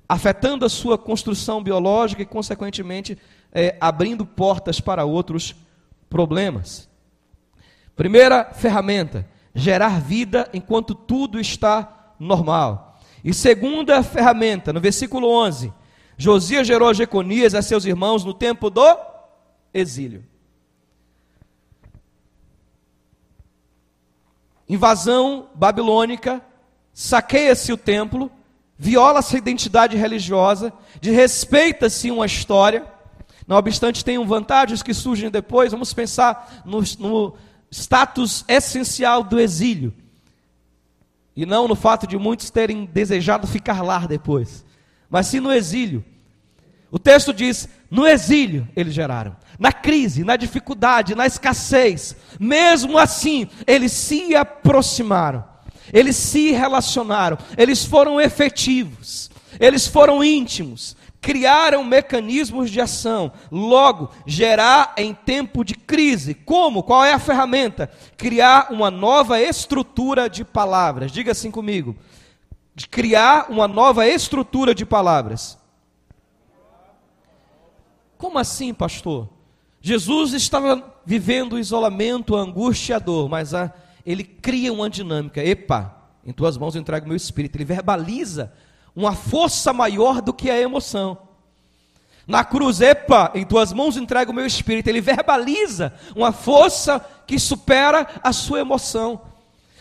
[0.10, 3.16] afetando a sua construção biológica e, consequentemente,
[3.54, 5.56] é, abrindo portas para outros
[6.10, 6.90] problemas.
[7.96, 13.00] Primeira ferramenta: gerar vida enquanto tudo está normal.
[13.24, 15.72] E segunda ferramenta, no versículo 11:
[16.22, 18.86] Josias gerou Jeconias a seus irmãos no tempo do
[19.74, 20.22] exílio.
[24.68, 26.44] Invasão babilônica,
[26.94, 28.30] saqueia-se o templo,
[28.78, 32.86] viola-se a identidade religiosa, desrespeita-se uma história.
[33.48, 35.72] Não obstante, tem vantagens que surgem depois.
[35.72, 37.34] Vamos pensar no, no
[37.72, 39.94] status essencial do exílio.
[41.34, 44.68] E não no fato de muitos terem desejado ficar lá depois.
[45.10, 46.04] Mas sim no exílio.
[46.92, 53.48] O texto diz: no exílio eles geraram, na crise, na dificuldade, na escassez, mesmo assim,
[53.68, 55.50] eles se aproximaram
[55.94, 59.30] eles se relacionaram, eles foram efetivos,
[59.60, 63.32] eles foram íntimos, criaram mecanismos de ação.
[63.52, 66.34] Logo, gerar em tempo de crise.
[66.34, 66.84] Como?
[66.84, 67.92] Qual é a ferramenta?
[68.16, 71.12] Criar uma nova estrutura de palavras.
[71.12, 71.96] Diga assim comigo.
[72.88, 75.58] Criar uma nova estrutura de palavras.
[78.18, 79.30] Como assim, pastor?
[79.82, 83.74] Jesus estava vivendo o isolamento, a angústia a dor, mas a
[84.06, 85.44] ele cria uma dinâmica.
[85.44, 87.56] Epa, em tuas mãos eu entrego meu espírito.
[87.56, 88.52] Ele verbaliza
[88.96, 91.18] uma força maior do que a emoção.
[92.26, 94.88] Na cruz, epa, em tuas mãos entrego o meu espírito.
[94.88, 99.22] Ele verbaliza uma força que supera a sua emoção.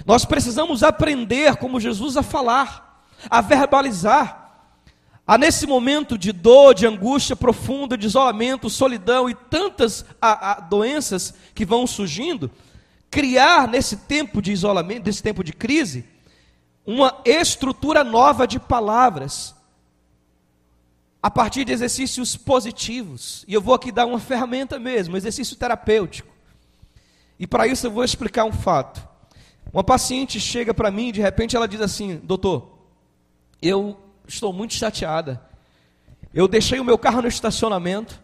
[0.06, 2.87] Nós precisamos aprender, como Jesus, a falar,
[3.28, 4.38] a verbalizar.
[5.26, 10.60] Há nesse momento de dor, de angústia profunda, de isolamento, solidão e tantas a, a,
[10.60, 12.50] doenças que vão surgindo,
[13.10, 16.06] criar nesse tempo de isolamento, nesse tempo de crise,
[16.86, 19.54] uma estrutura nova de palavras,
[21.22, 23.44] a partir de exercícios positivos.
[23.46, 26.32] E eu vou aqui dar uma ferramenta mesmo, um exercício terapêutico.
[27.38, 29.06] E para isso eu vou explicar um fato.
[29.70, 32.77] Uma paciente chega para mim e de repente ela diz assim: Doutor,
[33.60, 35.42] eu estou muito chateada.
[36.32, 38.20] Eu deixei o meu carro no estacionamento.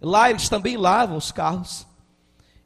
[0.00, 1.86] Lá eles também lavam os carros.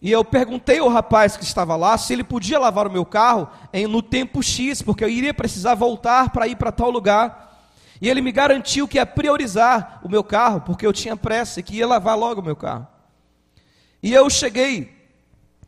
[0.02, 3.48] E eu perguntei ao rapaz que estava lá se ele podia lavar o meu carro
[3.72, 7.48] em, no tempo X, porque eu iria precisar voltar para ir para tal lugar.
[8.00, 11.62] E ele me garantiu que ia priorizar o meu carro, porque eu tinha pressa e
[11.62, 12.88] que ia lavar logo o meu carro.
[14.02, 14.90] E eu cheguei,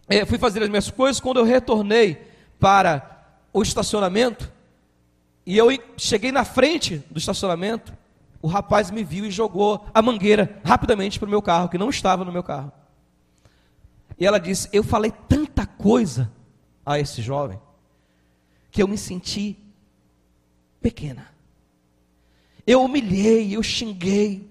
[0.09, 2.27] eh, fui fazer as minhas coisas, quando eu retornei
[2.59, 4.52] para o estacionamento,
[5.45, 7.93] e eu cheguei na frente do estacionamento,
[8.41, 11.91] o rapaz me viu e jogou a mangueira rapidamente para o meu carro, que não
[11.91, 12.73] estava no meu carro.
[14.19, 16.31] E ela disse: Eu falei tanta coisa
[16.85, 17.61] a esse jovem,
[18.71, 19.57] que eu me senti
[20.81, 21.29] pequena.
[22.67, 24.51] Eu humilhei, eu xinguei.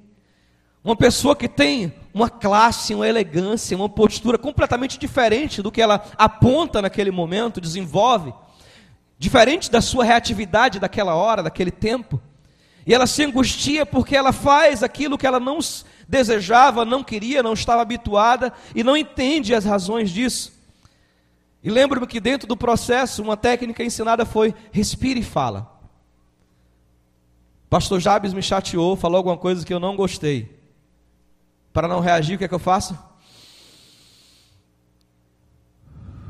[0.84, 6.04] Uma pessoa que tem uma classe, uma elegância, uma postura completamente diferente do que ela
[6.18, 8.34] aponta naquele momento, desenvolve,
[9.22, 12.20] diferente da sua reatividade daquela hora, daquele tempo.
[12.88, 15.60] E ela se angustia porque ela faz aquilo que ela não
[16.08, 20.52] desejava, não queria, não estava habituada e não entende as razões disso.
[21.64, 25.72] E lembro-me que dentro do processo, uma técnica ensinada foi respire e fala.
[27.70, 30.60] Pastor Jabes me chateou, falou alguma coisa que eu não gostei.
[31.72, 32.98] Para não reagir, o que é que eu faço?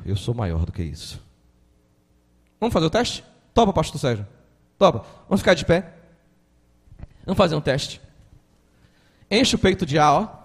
[0.05, 1.30] Eu sou maior do que isso.
[2.61, 3.25] Vamos fazer o teste?
[3.53, 4.25] Topa, pastor Sérgio.
[4.79, 5.05] Topa.
[5.27, 5.93] Vamos ficar de pé.
[7.25, 7.99] Vamos fazer um teste.
[9.29, 10.41] Enche o peito de ar, ó.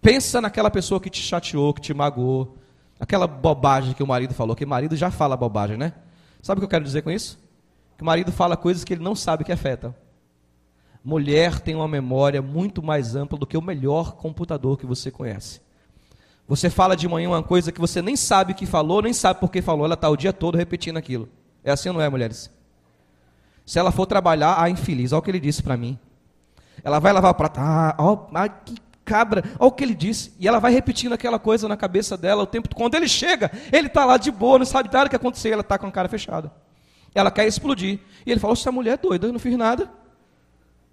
[0.00, 2.56] Pensa naquela pessoa que te chateou, que te magoou.
[3.00, 5.94] Aquela bobagem que o marido falou, que o marido já fala bobagem, né?
[6.40, 7.42] Sabe o que eu quero dizer com isso?
[7.96, 9.94] que o marido fala coisas que ele não sabe que afetam.
[11.04, 15.60] Mulher tem uma memória muito mais ampla do que o melhor computador que você conhece.
[16.46, 19.50] Você fala de manhã uma coisa que você nem sabe que falou, nem sabe por
[19.50, 21.28] que falou, ela está o dia todo repetindo aquilo.
[21.62, 22.50] É assim ou não é, mulheres?
[23.64, 25.98] Se ela for trabalhar, ah, infeliz, olha o que ele disse para mim.
[26.82, 27.96] Ela vai lavar o prato, ah,
[28.34, 30.34] ah, que cabra, olha o que ele disse.
[30.38, 32.76] E ela vai repetindo aquela coisa na cabeça dela o tempo todo.
[32.76, 35.62] Quando ele chega, ele está lá de boa, não sabe nada o que aconteceu, ela
[35.62, 36.52] está com a cara fechada.
[37.14, 38.00] Ela quer explodir.
[38.26, 39.90] E ele falou: essa mulher é doida, eu não fiz nada.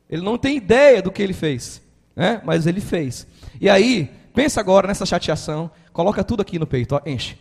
[0.09, 1.81] Ele não tem ideia do que ele fez,
[2.15, 2.41] né?
[2.43, 3.25] mas ele fez.
[3.59, 7.37] E aí, pensa agora nessa chateação, coloca tudo aqui no peito, ó, enche.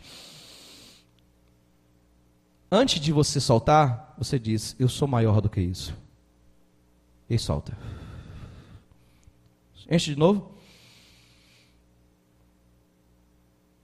[2.71, 5.97] Antes de você soltar, você diz: Eu sou maior do que isso.
[7.29, 7.77] E solta.
[9.91, 10.55] Enche de novo.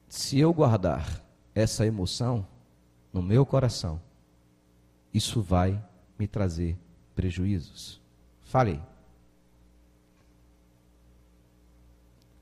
[0.09, 1.21] Se eu guardar
[1.55, 2.47] essa emoção
[3.13, 4.01] no meu coração,
[5.13, 5.83] isso vai
[6.19, 6.77] me trazer
[7.15, 8.01] prejuízos.
[8.45, 8.81] Falei.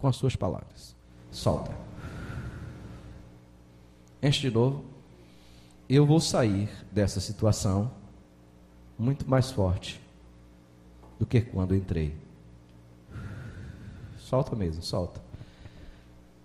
[0.05, 0.95] Com as suas palavras.
[1.31, 1.71] Solta.
[4.23, 4.85] Enche de novo.
[5.89, 7.91] Eu vou sair dessa situação
[8.99, 9.99] muito mais forte
[11.19, 12.15] do que quando entrei.
[14.19, 15.23] Solta mesmo, solta.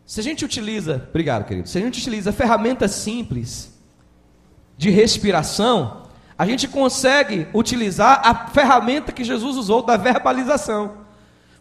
[0.06, 3.78] Se a gente utiliza, obrigado querido, se a gente utiliza ferramentas simples
[4.78, 6.04] de respiração,
[6.38, 10.99] a gente consegue utilizar a ferramenta que Jesus usou da verbalização.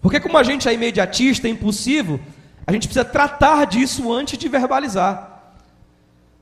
[0.01, 2.21] Porque como a gente é imediatista, impulsivo,
[2.67, 5.55] a gente precisa tratar disso antes de verbalizar.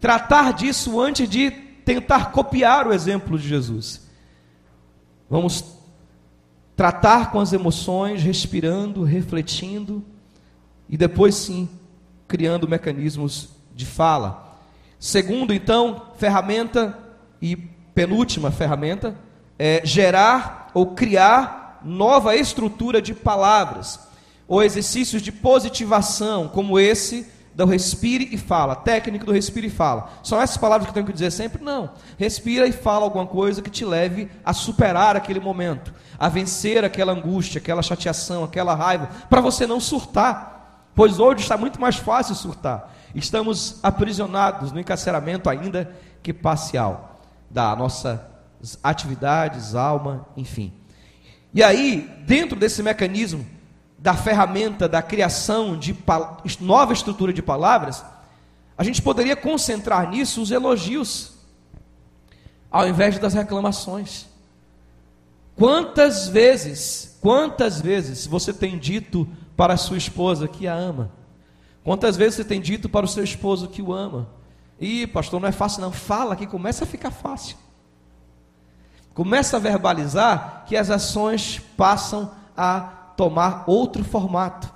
[0.00, 4.06] Tratar disso antes de tentar copiar o exemplo de Jesus.
[5.30, 5.64] Vamos
[6.76, 10.04] tratar com as emoções, respirando, refletindo
[10.88, 11.68] e depois sim
[12.28, 14.58] criando mecanismos de fala.
[14.98, 16.98] Segundo, então, ferramenta
[17.40, 19.16] e penúltima ferramenta,
[19.58, 24.00] é gerar ou criar nova estrutura de palavras,
[24.48, 30.10] ou exercícios de positivação, como esse do respire e fala, técnica do respire e fala.
[30.22, 31.64] São essas palavras que eu tenho que dizer sempre?
[31.64, 31.90] Não.
[32.18, 37.12] Respira e fala alguma coisa que te leve a superar aquele momento, a vencer aquela
[37.12, 40.90] angústia, aquela chateação, aquela raiva, para você não surtar.
[40.94, 42.94] Pois hoje está muito mais fácil surtar.
[43.14, 45.90] Estamos aprisionados no encarceramento ainda
[46.22, 47.20] que parcial
[47.50, 48.20] das nossas
[48.82, 50.74] atividades, alma, enfim.
[51.56, 53.46] E aí, dentro desse mecanismo
[53.98, 55.96] da ferramenta da criação de
[56.60, 58.04] nova estrutura de palavras,
[58.78, 61.32] A gente poderia concentrar nisso os elogios,
[62.70, 64.26] ao invés das reclamações.
[65.54, 69.26] Quantas vezes, quantas vezes você tem dito
[69.56, 71.10] para a sua esposa que a ama?
[71.82, 74.28] Quantas vezes você tem dito para o seu esposo que o ama?
[74.78, 75.90] Ih, pastor, não é fácil não.
[75.90, 77.56] Fala que começa a ficar fácil.
[79.16, 82.80] Começa a verbalizar que as ações passam a
[83.16, 84.70] tomar outro formato.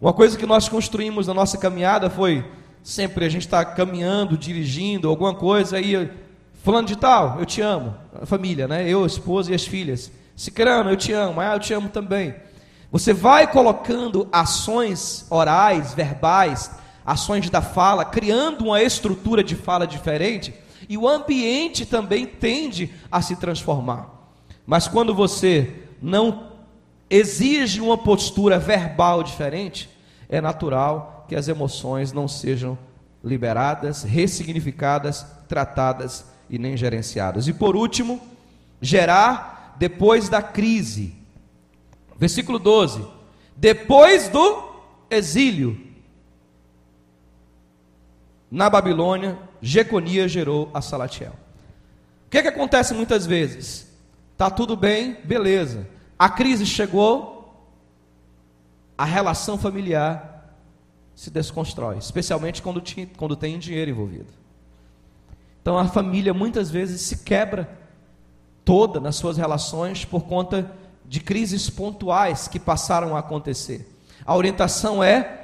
[0.00, 2.50] Uma coisa que nós construímos na nossa caminhada foi
[2.82, 6.10] sempre a gente está caminhando, dirigindo, alguma coisa, aí,
[6.64, 8.88] falando de tal, eu te amo, a família, né?
[8.88, 10.10] Eu, a esposa e as filhas.
[10.34, 12.34] Cicrano, eu te amo, ah, eu te amo também.
[12.90, 16.70] Você vai colocando ações orais, verbais,
[17.04, 20.54] ações da fala, criando uma estrutura de fala diferente,
[20.90, 24.10] e o ambiente também tende a se transformar.
[24.66, 26.50] Mas quando você não
[27.08, 29.88] exige uma postura verbal diferente,
[30.28, 32.76] é natural que as emoções não sejam
[33.22, 37.46] liberadas, ressignificadas, tratadas e nem gerenciadas.
[37.46, 38.20] E por último,
[38.80, 41.14] gerar depois da crise.
[42.18, 43.06] Versículo 12.
[43.56, 44.64] Depois do
[45.08, 45.80] exílio
[48.50, 51.32] na Babilônia, Jeconias gerou a Salatiel.
[52.26, 53.90] O que, é que acontece muitas vezes?
[54.36, 55.86] Tá tudo bem, beleza.
[56.18, 57.54] A crise chegou,
[58.96, 60.54] a relação familiar
[61.14, 62.82] se desconstrói, especialmente quando,
[63.16, 64.28] quando tem dinheiro envolvido.
[65.60, 67.68] Então a família muitas vezes se quebra
[68.64, 70.70] toda nas suas relações por conta
[71.04, 73.86] de crises pontuais que passaram a acontecer.
[74.24, 75.39] A orientação é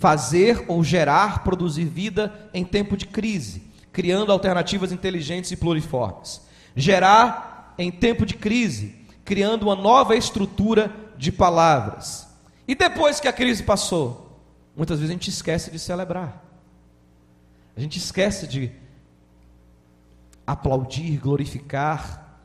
[0.00, 6.40] fazer ou gerar, produzir vida em tempo de crise, criando alternativas inteligentes e pluriformes.
[6.74, 8.96] Gerar em tempo de crise,
[9.26, 12.26] criando uma nova estrutura de palavras.
[12.66, 14.40] E depois que a crise passou,
[14.74, 16.42] muitas vezes a gente esquece de celebrar.
[17.76, 18.72] A gente esquece de
[20.46, 22.40] aplaudir, glorificar.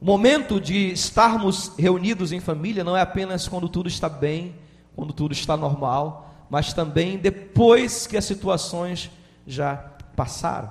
[0.00, 4.54] O momento de estarmos reunidos em família não é apenas quando tudo está bem,
[4.94, 9.10] quando tudo está normal, mas também depois que as situações
[9.44, 9.74] já
[10.14, 10.70] passaram.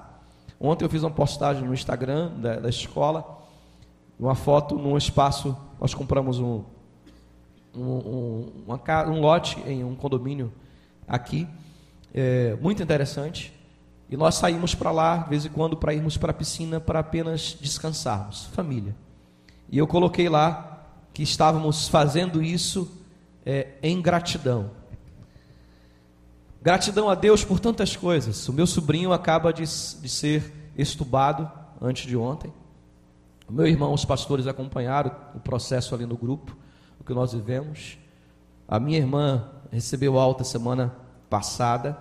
[0.58, 3.44] Ontem eu fiz uma postagem no Instagram da, da escola,
[4.18, 6.64] uma foto num espaço, nós compramos um,
[7.76, 10.54] um, um, uma, um lote em um condomínio
[11.06, 11.46] aqui,
[12.14, 13.54] é, muito interessante,
[14.10, 17.00] e nós saímos para lá, de vez em quando, para irmos para a piscina para
[17.00, 18.96] apenas descansarmos, família.
[19.70, 20.82] E eu coloquei lá
[21.14, 22.90] que estávamos fazendo isso
[23.46, 24.82] é, em gratidão.
[26.64, 28.48] Gratidão a Deus por tantas coisas.
[28.48, 31.52] O meu sobrinho acaba de, de ser estubado
[31.82, 32.54] antes de ontem.
[33.50, 36.56] O meu irmão, os pastores acompanharam o processo ali no grupo,
[37.02, 37.98] o que nós vivemos.
[38.66, 40.96] A minha irmã recebeu alta semana
[41.30, 41.98] passada.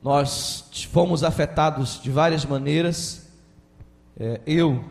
[0.00, 3.28] Nós fomos afetados de várias maneiras.
[4.16, 4.84] É, eu,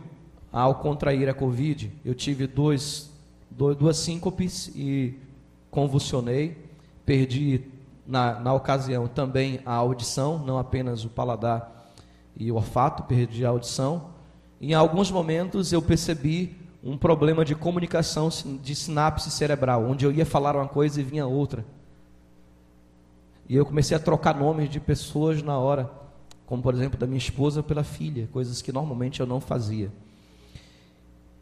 [0.51, 3.09] ao contrair a Covid, eu tive dois,
[3.49, 5.17] dois, duas síncopes e
[5.71, 6.72] convulsionei
[7.05, 7.65] perdi
[8.05, 11.91] na, na ocasião também a audição, não apenas o paladar
[12.35, 14.09] e o olfato, perdi a audição.
[14.59, 18.29] Em alguns momentos eu percebi um problema de comunicação
[18.61, 21.65] de sinapse cerebral, onde eu ia falar uma coisa e vinha outra.
[23.47, 25.89] E eu comecei a trocar nomes de pessoas na hora,
[26.45, 29.91] como por exemplo da minha esposa pela filha, coisas que normalmente eu não fazia.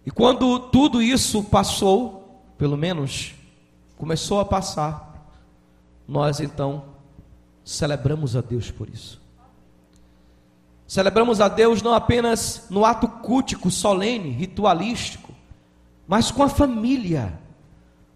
[0.05, 3.35] E quando tudo isso passou, pelo menos
[3.97, 5.10] começou a passar,
[6.07, 6.85] nós então
[7.63, 9.21] celebramos a Deus por isso.
[10.91, 15.33] Celebramos a Deus não apenas no ato cultico, solene, ritualístico,
[16.05, 17.39] mas com a família,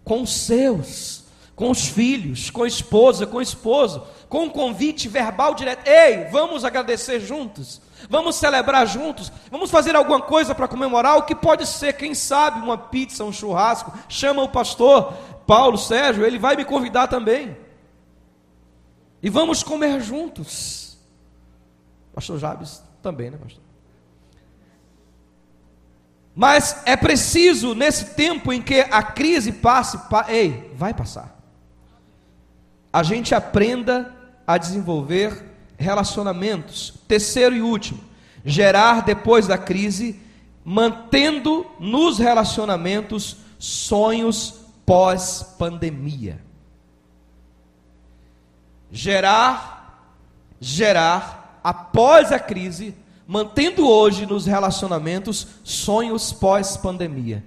[0.04, 1.24] com os seus,
[1.54, 5.88] com os filhos, com a esposa, com o esposo, com um convite verbal direto.
[5.88, 7.80] Ei, vamos agradecer juntos,
[8.10, 12.60] vamos celebrar juntos, vamos fazer alguma coisa para comemorar, o que pode ser, quem sabe,
[12.60, 13.90] uma pizza, um churrasco.
[14.06, 15.14] Chama o pastor
[15.46, 17.56] Paulo Sérgio, ele vai me convidar também.
[19.22, 20.98] E vamos comer juntos.
[22.14, 23.62] Pastor Jabes também, né, pastor?
[26.34, 30.26] Mas é preciso, nesse tempo em que a crise passe, pa...
[30.28, 31.34] ei, vai passar.
[32.92, 34.14] A gente aprenda
[34.46, 35.44] a desenvolver
[35.78, 36.94] relacionamentos.
[37.08, 38.00] Terceiro e último,
[38.44, 40.20] gerar depois da crise,
[40.62, 46.45] mantendo nos relacionamentos sonhos pós-pandemia
[48.90, 50.12] gerar,
[50.60, 52.94] gerar, após a crise,
[53.26, 57.44] mantendo hoje nos relacionamentos sonhos pós-pandemia.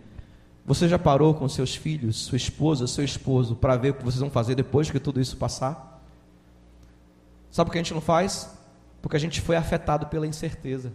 [0.66, 4.20] Você já parou com seus filhos, sua esposa, seu esposo, para ver o que vocês
[4.20, 6.04] vão fazer depois que tudo isso passar?
[7.50, 8.56] Sabe por que a gente não faz?
[9.02, 10.94] Porque a gente foi afetado pela incerteza.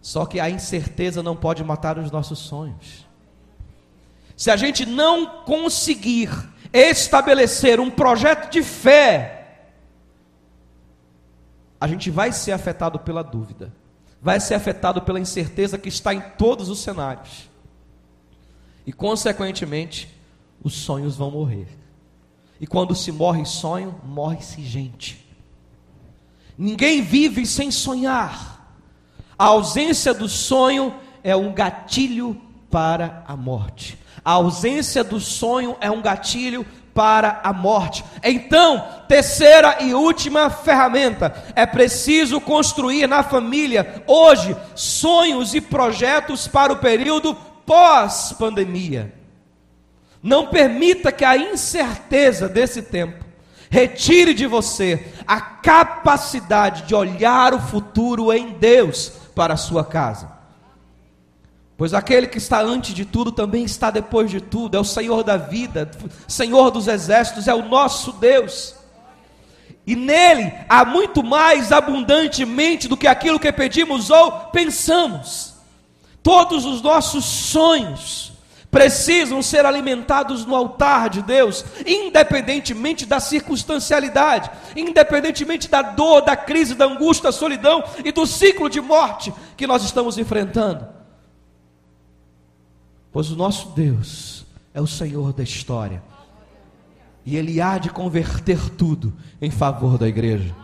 [0.00, 3.03] Só que a incerteza não pode matar os nossos sonhos.
[4.36, 6.30] Se a gente não conseguir
[6.72, 9.44] estabelecer um projeto de fé,
[11.80, 13.72] a gente vai ser afetado pela dúvida,
[14.20, 17.48] vai ser afetado pela incerteza que está em todos os cenários.
[18.86, 20.12] E, consequentemente,
[20.62, 21.68] os sonhos vão morrer.
[22.60, 25.24] E quando se morre sonho, morre-se gente.
[26.56, 28.54] Ninguém vive sem sonhar.
[29.38, 33.98] A ausência do sonho é um gatilho para a morte.
[34.24, 36.64] A ausência do sonho é um gatilho
[36.94, 38.04] para a morte.
[38.22, 46.72] Então, terceira e última ferramenta: é preciso construir na família, hoje, sonhos e projetos para
[46.72, 47.34] o período
[47.66, 49.12] pós-pandemia.
[50.22, 53.22] Não permita que a incerteza desse tempo
[53.68, 60.33] retire de você a capacidade de olhar o futuro em Deus para a sua casa.
[61.76, 65.24] Pois aquele que está antes de tudo também está depois de tudo, é o Senhor
[65.24, 65.90] da vida,
[66.28, 68.76] Senhor dos exércitos, é o nosso Deus.
[69.86, 75.54] E nele há muito mais abundantemente do que aquilo que pedimos ou pensamos.
[76.22, 78.32] Todos os nossos sonhos
[78.70, 86.74] precisam ser alimentados no altar de Deus, independentemente da circunstancialidade, independentemente da dor, da crise,
[86.74, 91.03] da angústia, da solidão e do ciclo de morte que nós estamos enfrentando.
[93.14, 94.44] Pois o nosso Deus
[94.74, 96.02] é o Senhor da história.
[97.24, 100.54] E Ele há de converter tudo em favor da igreja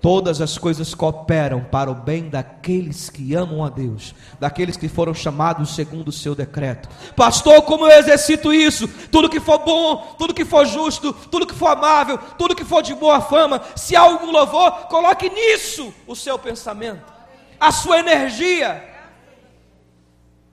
[0.00, 5.12] todas as coisas cooperam para o bem daqueles que amam a Deus, daqueles que foram
[5.12, 6.88] chamados segundo o seu decreto.
[7.16, 8.88] Pastor, como eu exercito isso?
[9.10, 12.82] Tudo que for bom, tudo que for justo, tudo que for amável, tudo que for
[12.82, 17.12] de boa fama, se há algum louvor, coloque nisso o seu pensamento,
[17.58, 18.84] a sua energia.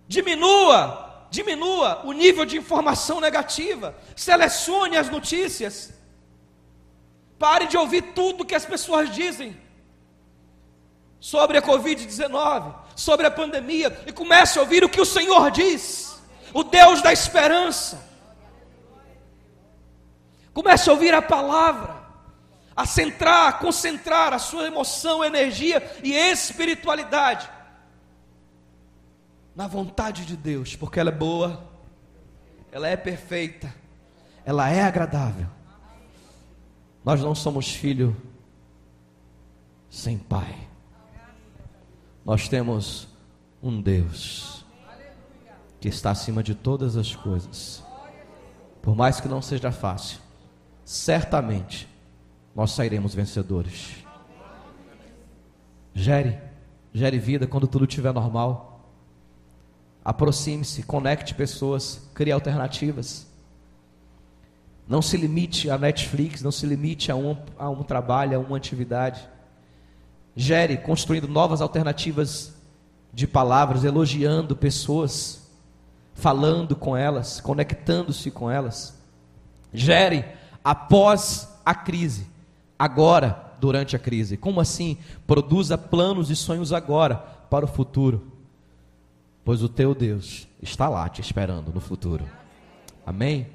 [0.07, 1.04] Diminua,
[1.36, 5.93] diminua o nível de informação negativa, selecione as notícias
[7.38, 9.55] Pare de ouvir tudo que as pessoas dizem
[11.19, 16.21] sobre a Covid-19, sobre a pandemia, e comece a ouvir o que o Senhor diz,
[16.53, 18.01] o Deus da esperança.
[20.53, 21.95] Comece a ouvir a palavra,
[22.73, 27.49] a centrar, a concentrar a sua emoção, energia e espiritualidade
[29.55, 31.63] na vontade de Deus, porque ela é boa,
[32.71, 33.73] ela é perfeita,
[34.45, 35.47] ela é agradável
[37.05, 38.17] nós não somos filho
[39.91, 40.57] sem pai.
[42.25, 43.07] Nós temos
[43.61, 44.65] um Deus
[45.79, 47.83] que está acima de todas as coisas.
[48.81, 50.19] Por mais que não seja fácil,
[50.83, 51.87] certamente
[52.55, 54.03] nós sairemos vencedores.
[55.93, 56.39] Gere,
[56.91, 58.74] gere vida quando tudo estiver normal.
[60.05, 63.25] Aproxime-se, conecte pessoas, crie alternativas.
[64.87, 68.55] Não se limite a Netflix, não se limite a um, a um trabalho, a uma
[68.55, 69.27] atividade.
[70.35, 72.53] Gere, construindo novas alternativas
[73.11, 75.49] de palavras, elogiando pessoas,
[76.13, 78.93] falando com elas, conectando-se com elas.
[79.73, 80.23] Gere
[80.63, 82.27] após a crise,
[82.77, 84.37] agora, durante a crise.
[84.37, 84.97] Como assim?
[85.25, 87.15] Produza planos e sonhos agora
[87.49, 88.34] para o futuro,
[89.45, 92.25] pois o teu Deus está lá te esperando no futuro.
[93.05, 93.47] Amém?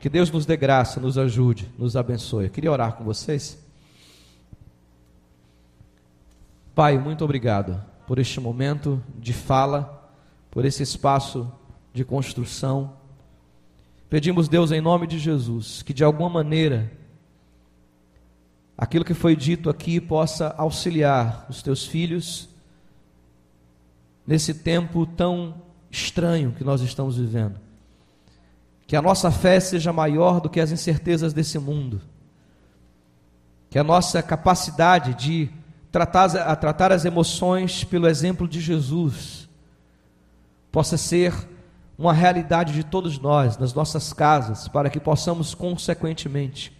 [0.00, 2.46] Que Deus nos dê graça, nos ajude, nos abençoe.
[2.46, 3.56] Eu queria orar com vocês.
[6.74, 10.10] Pai, muito obrigado por este momento de fala,
[10.50, 11.50] por esse espaço
[11.92, 12.94] de construção.
[14.10, 16.90] Pedimos, Deus, em nome de Jesus, que de alguma maneira
[18.76, 22.47] aquilo que foi dito aqui possa auxiliar os teus filhos
[24.28, 25.54] nesse tempo tão
[25.90, 27.58] estranho que nós estamos vivendo.
[28.86, 31.98] Que a nossa fé seja maior do que as incertezas desse mundo.
[33.70, 35.50] Que a nossa capacidade de
[35.90, 39.48] tratar, a tratar as emoções pelo exemplo de Jesus
[40.70, 41.32] possa ser
[41.96, 46.70] uma realidade de todos nós, nas nossas casas, para que possamos, consequentemente,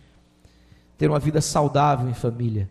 [0.98, 2.68] ter uma vida saudável em família.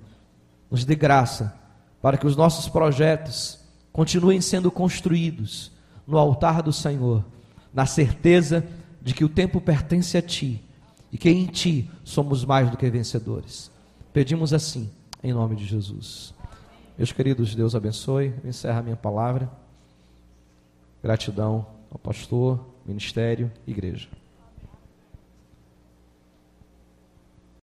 [0.70, 1.56] Nos dê graça
[2.00, 3.66] para que os nossos projetos
[3.98, 5.72] continuem sendo construídos
[6.06, 7.26] no altar do Senhor,
[7.74, 8.64] na certeza
[9.02, 10.64] de que o tempo pertence a Ti
[11.12, 13.72] e que em Ti somos mais do que vencedores.
[14.14, 14.88] Pedimos assim,
[15.24, 16.32] em nome de Jesus.
[16.96, 18.36] Meus queridos, Deus abençoe.
[18.46, 19.50] Encerra a minha palavra.
[21.02, 24.10] Gratidão ao pastor, ministério, igreja.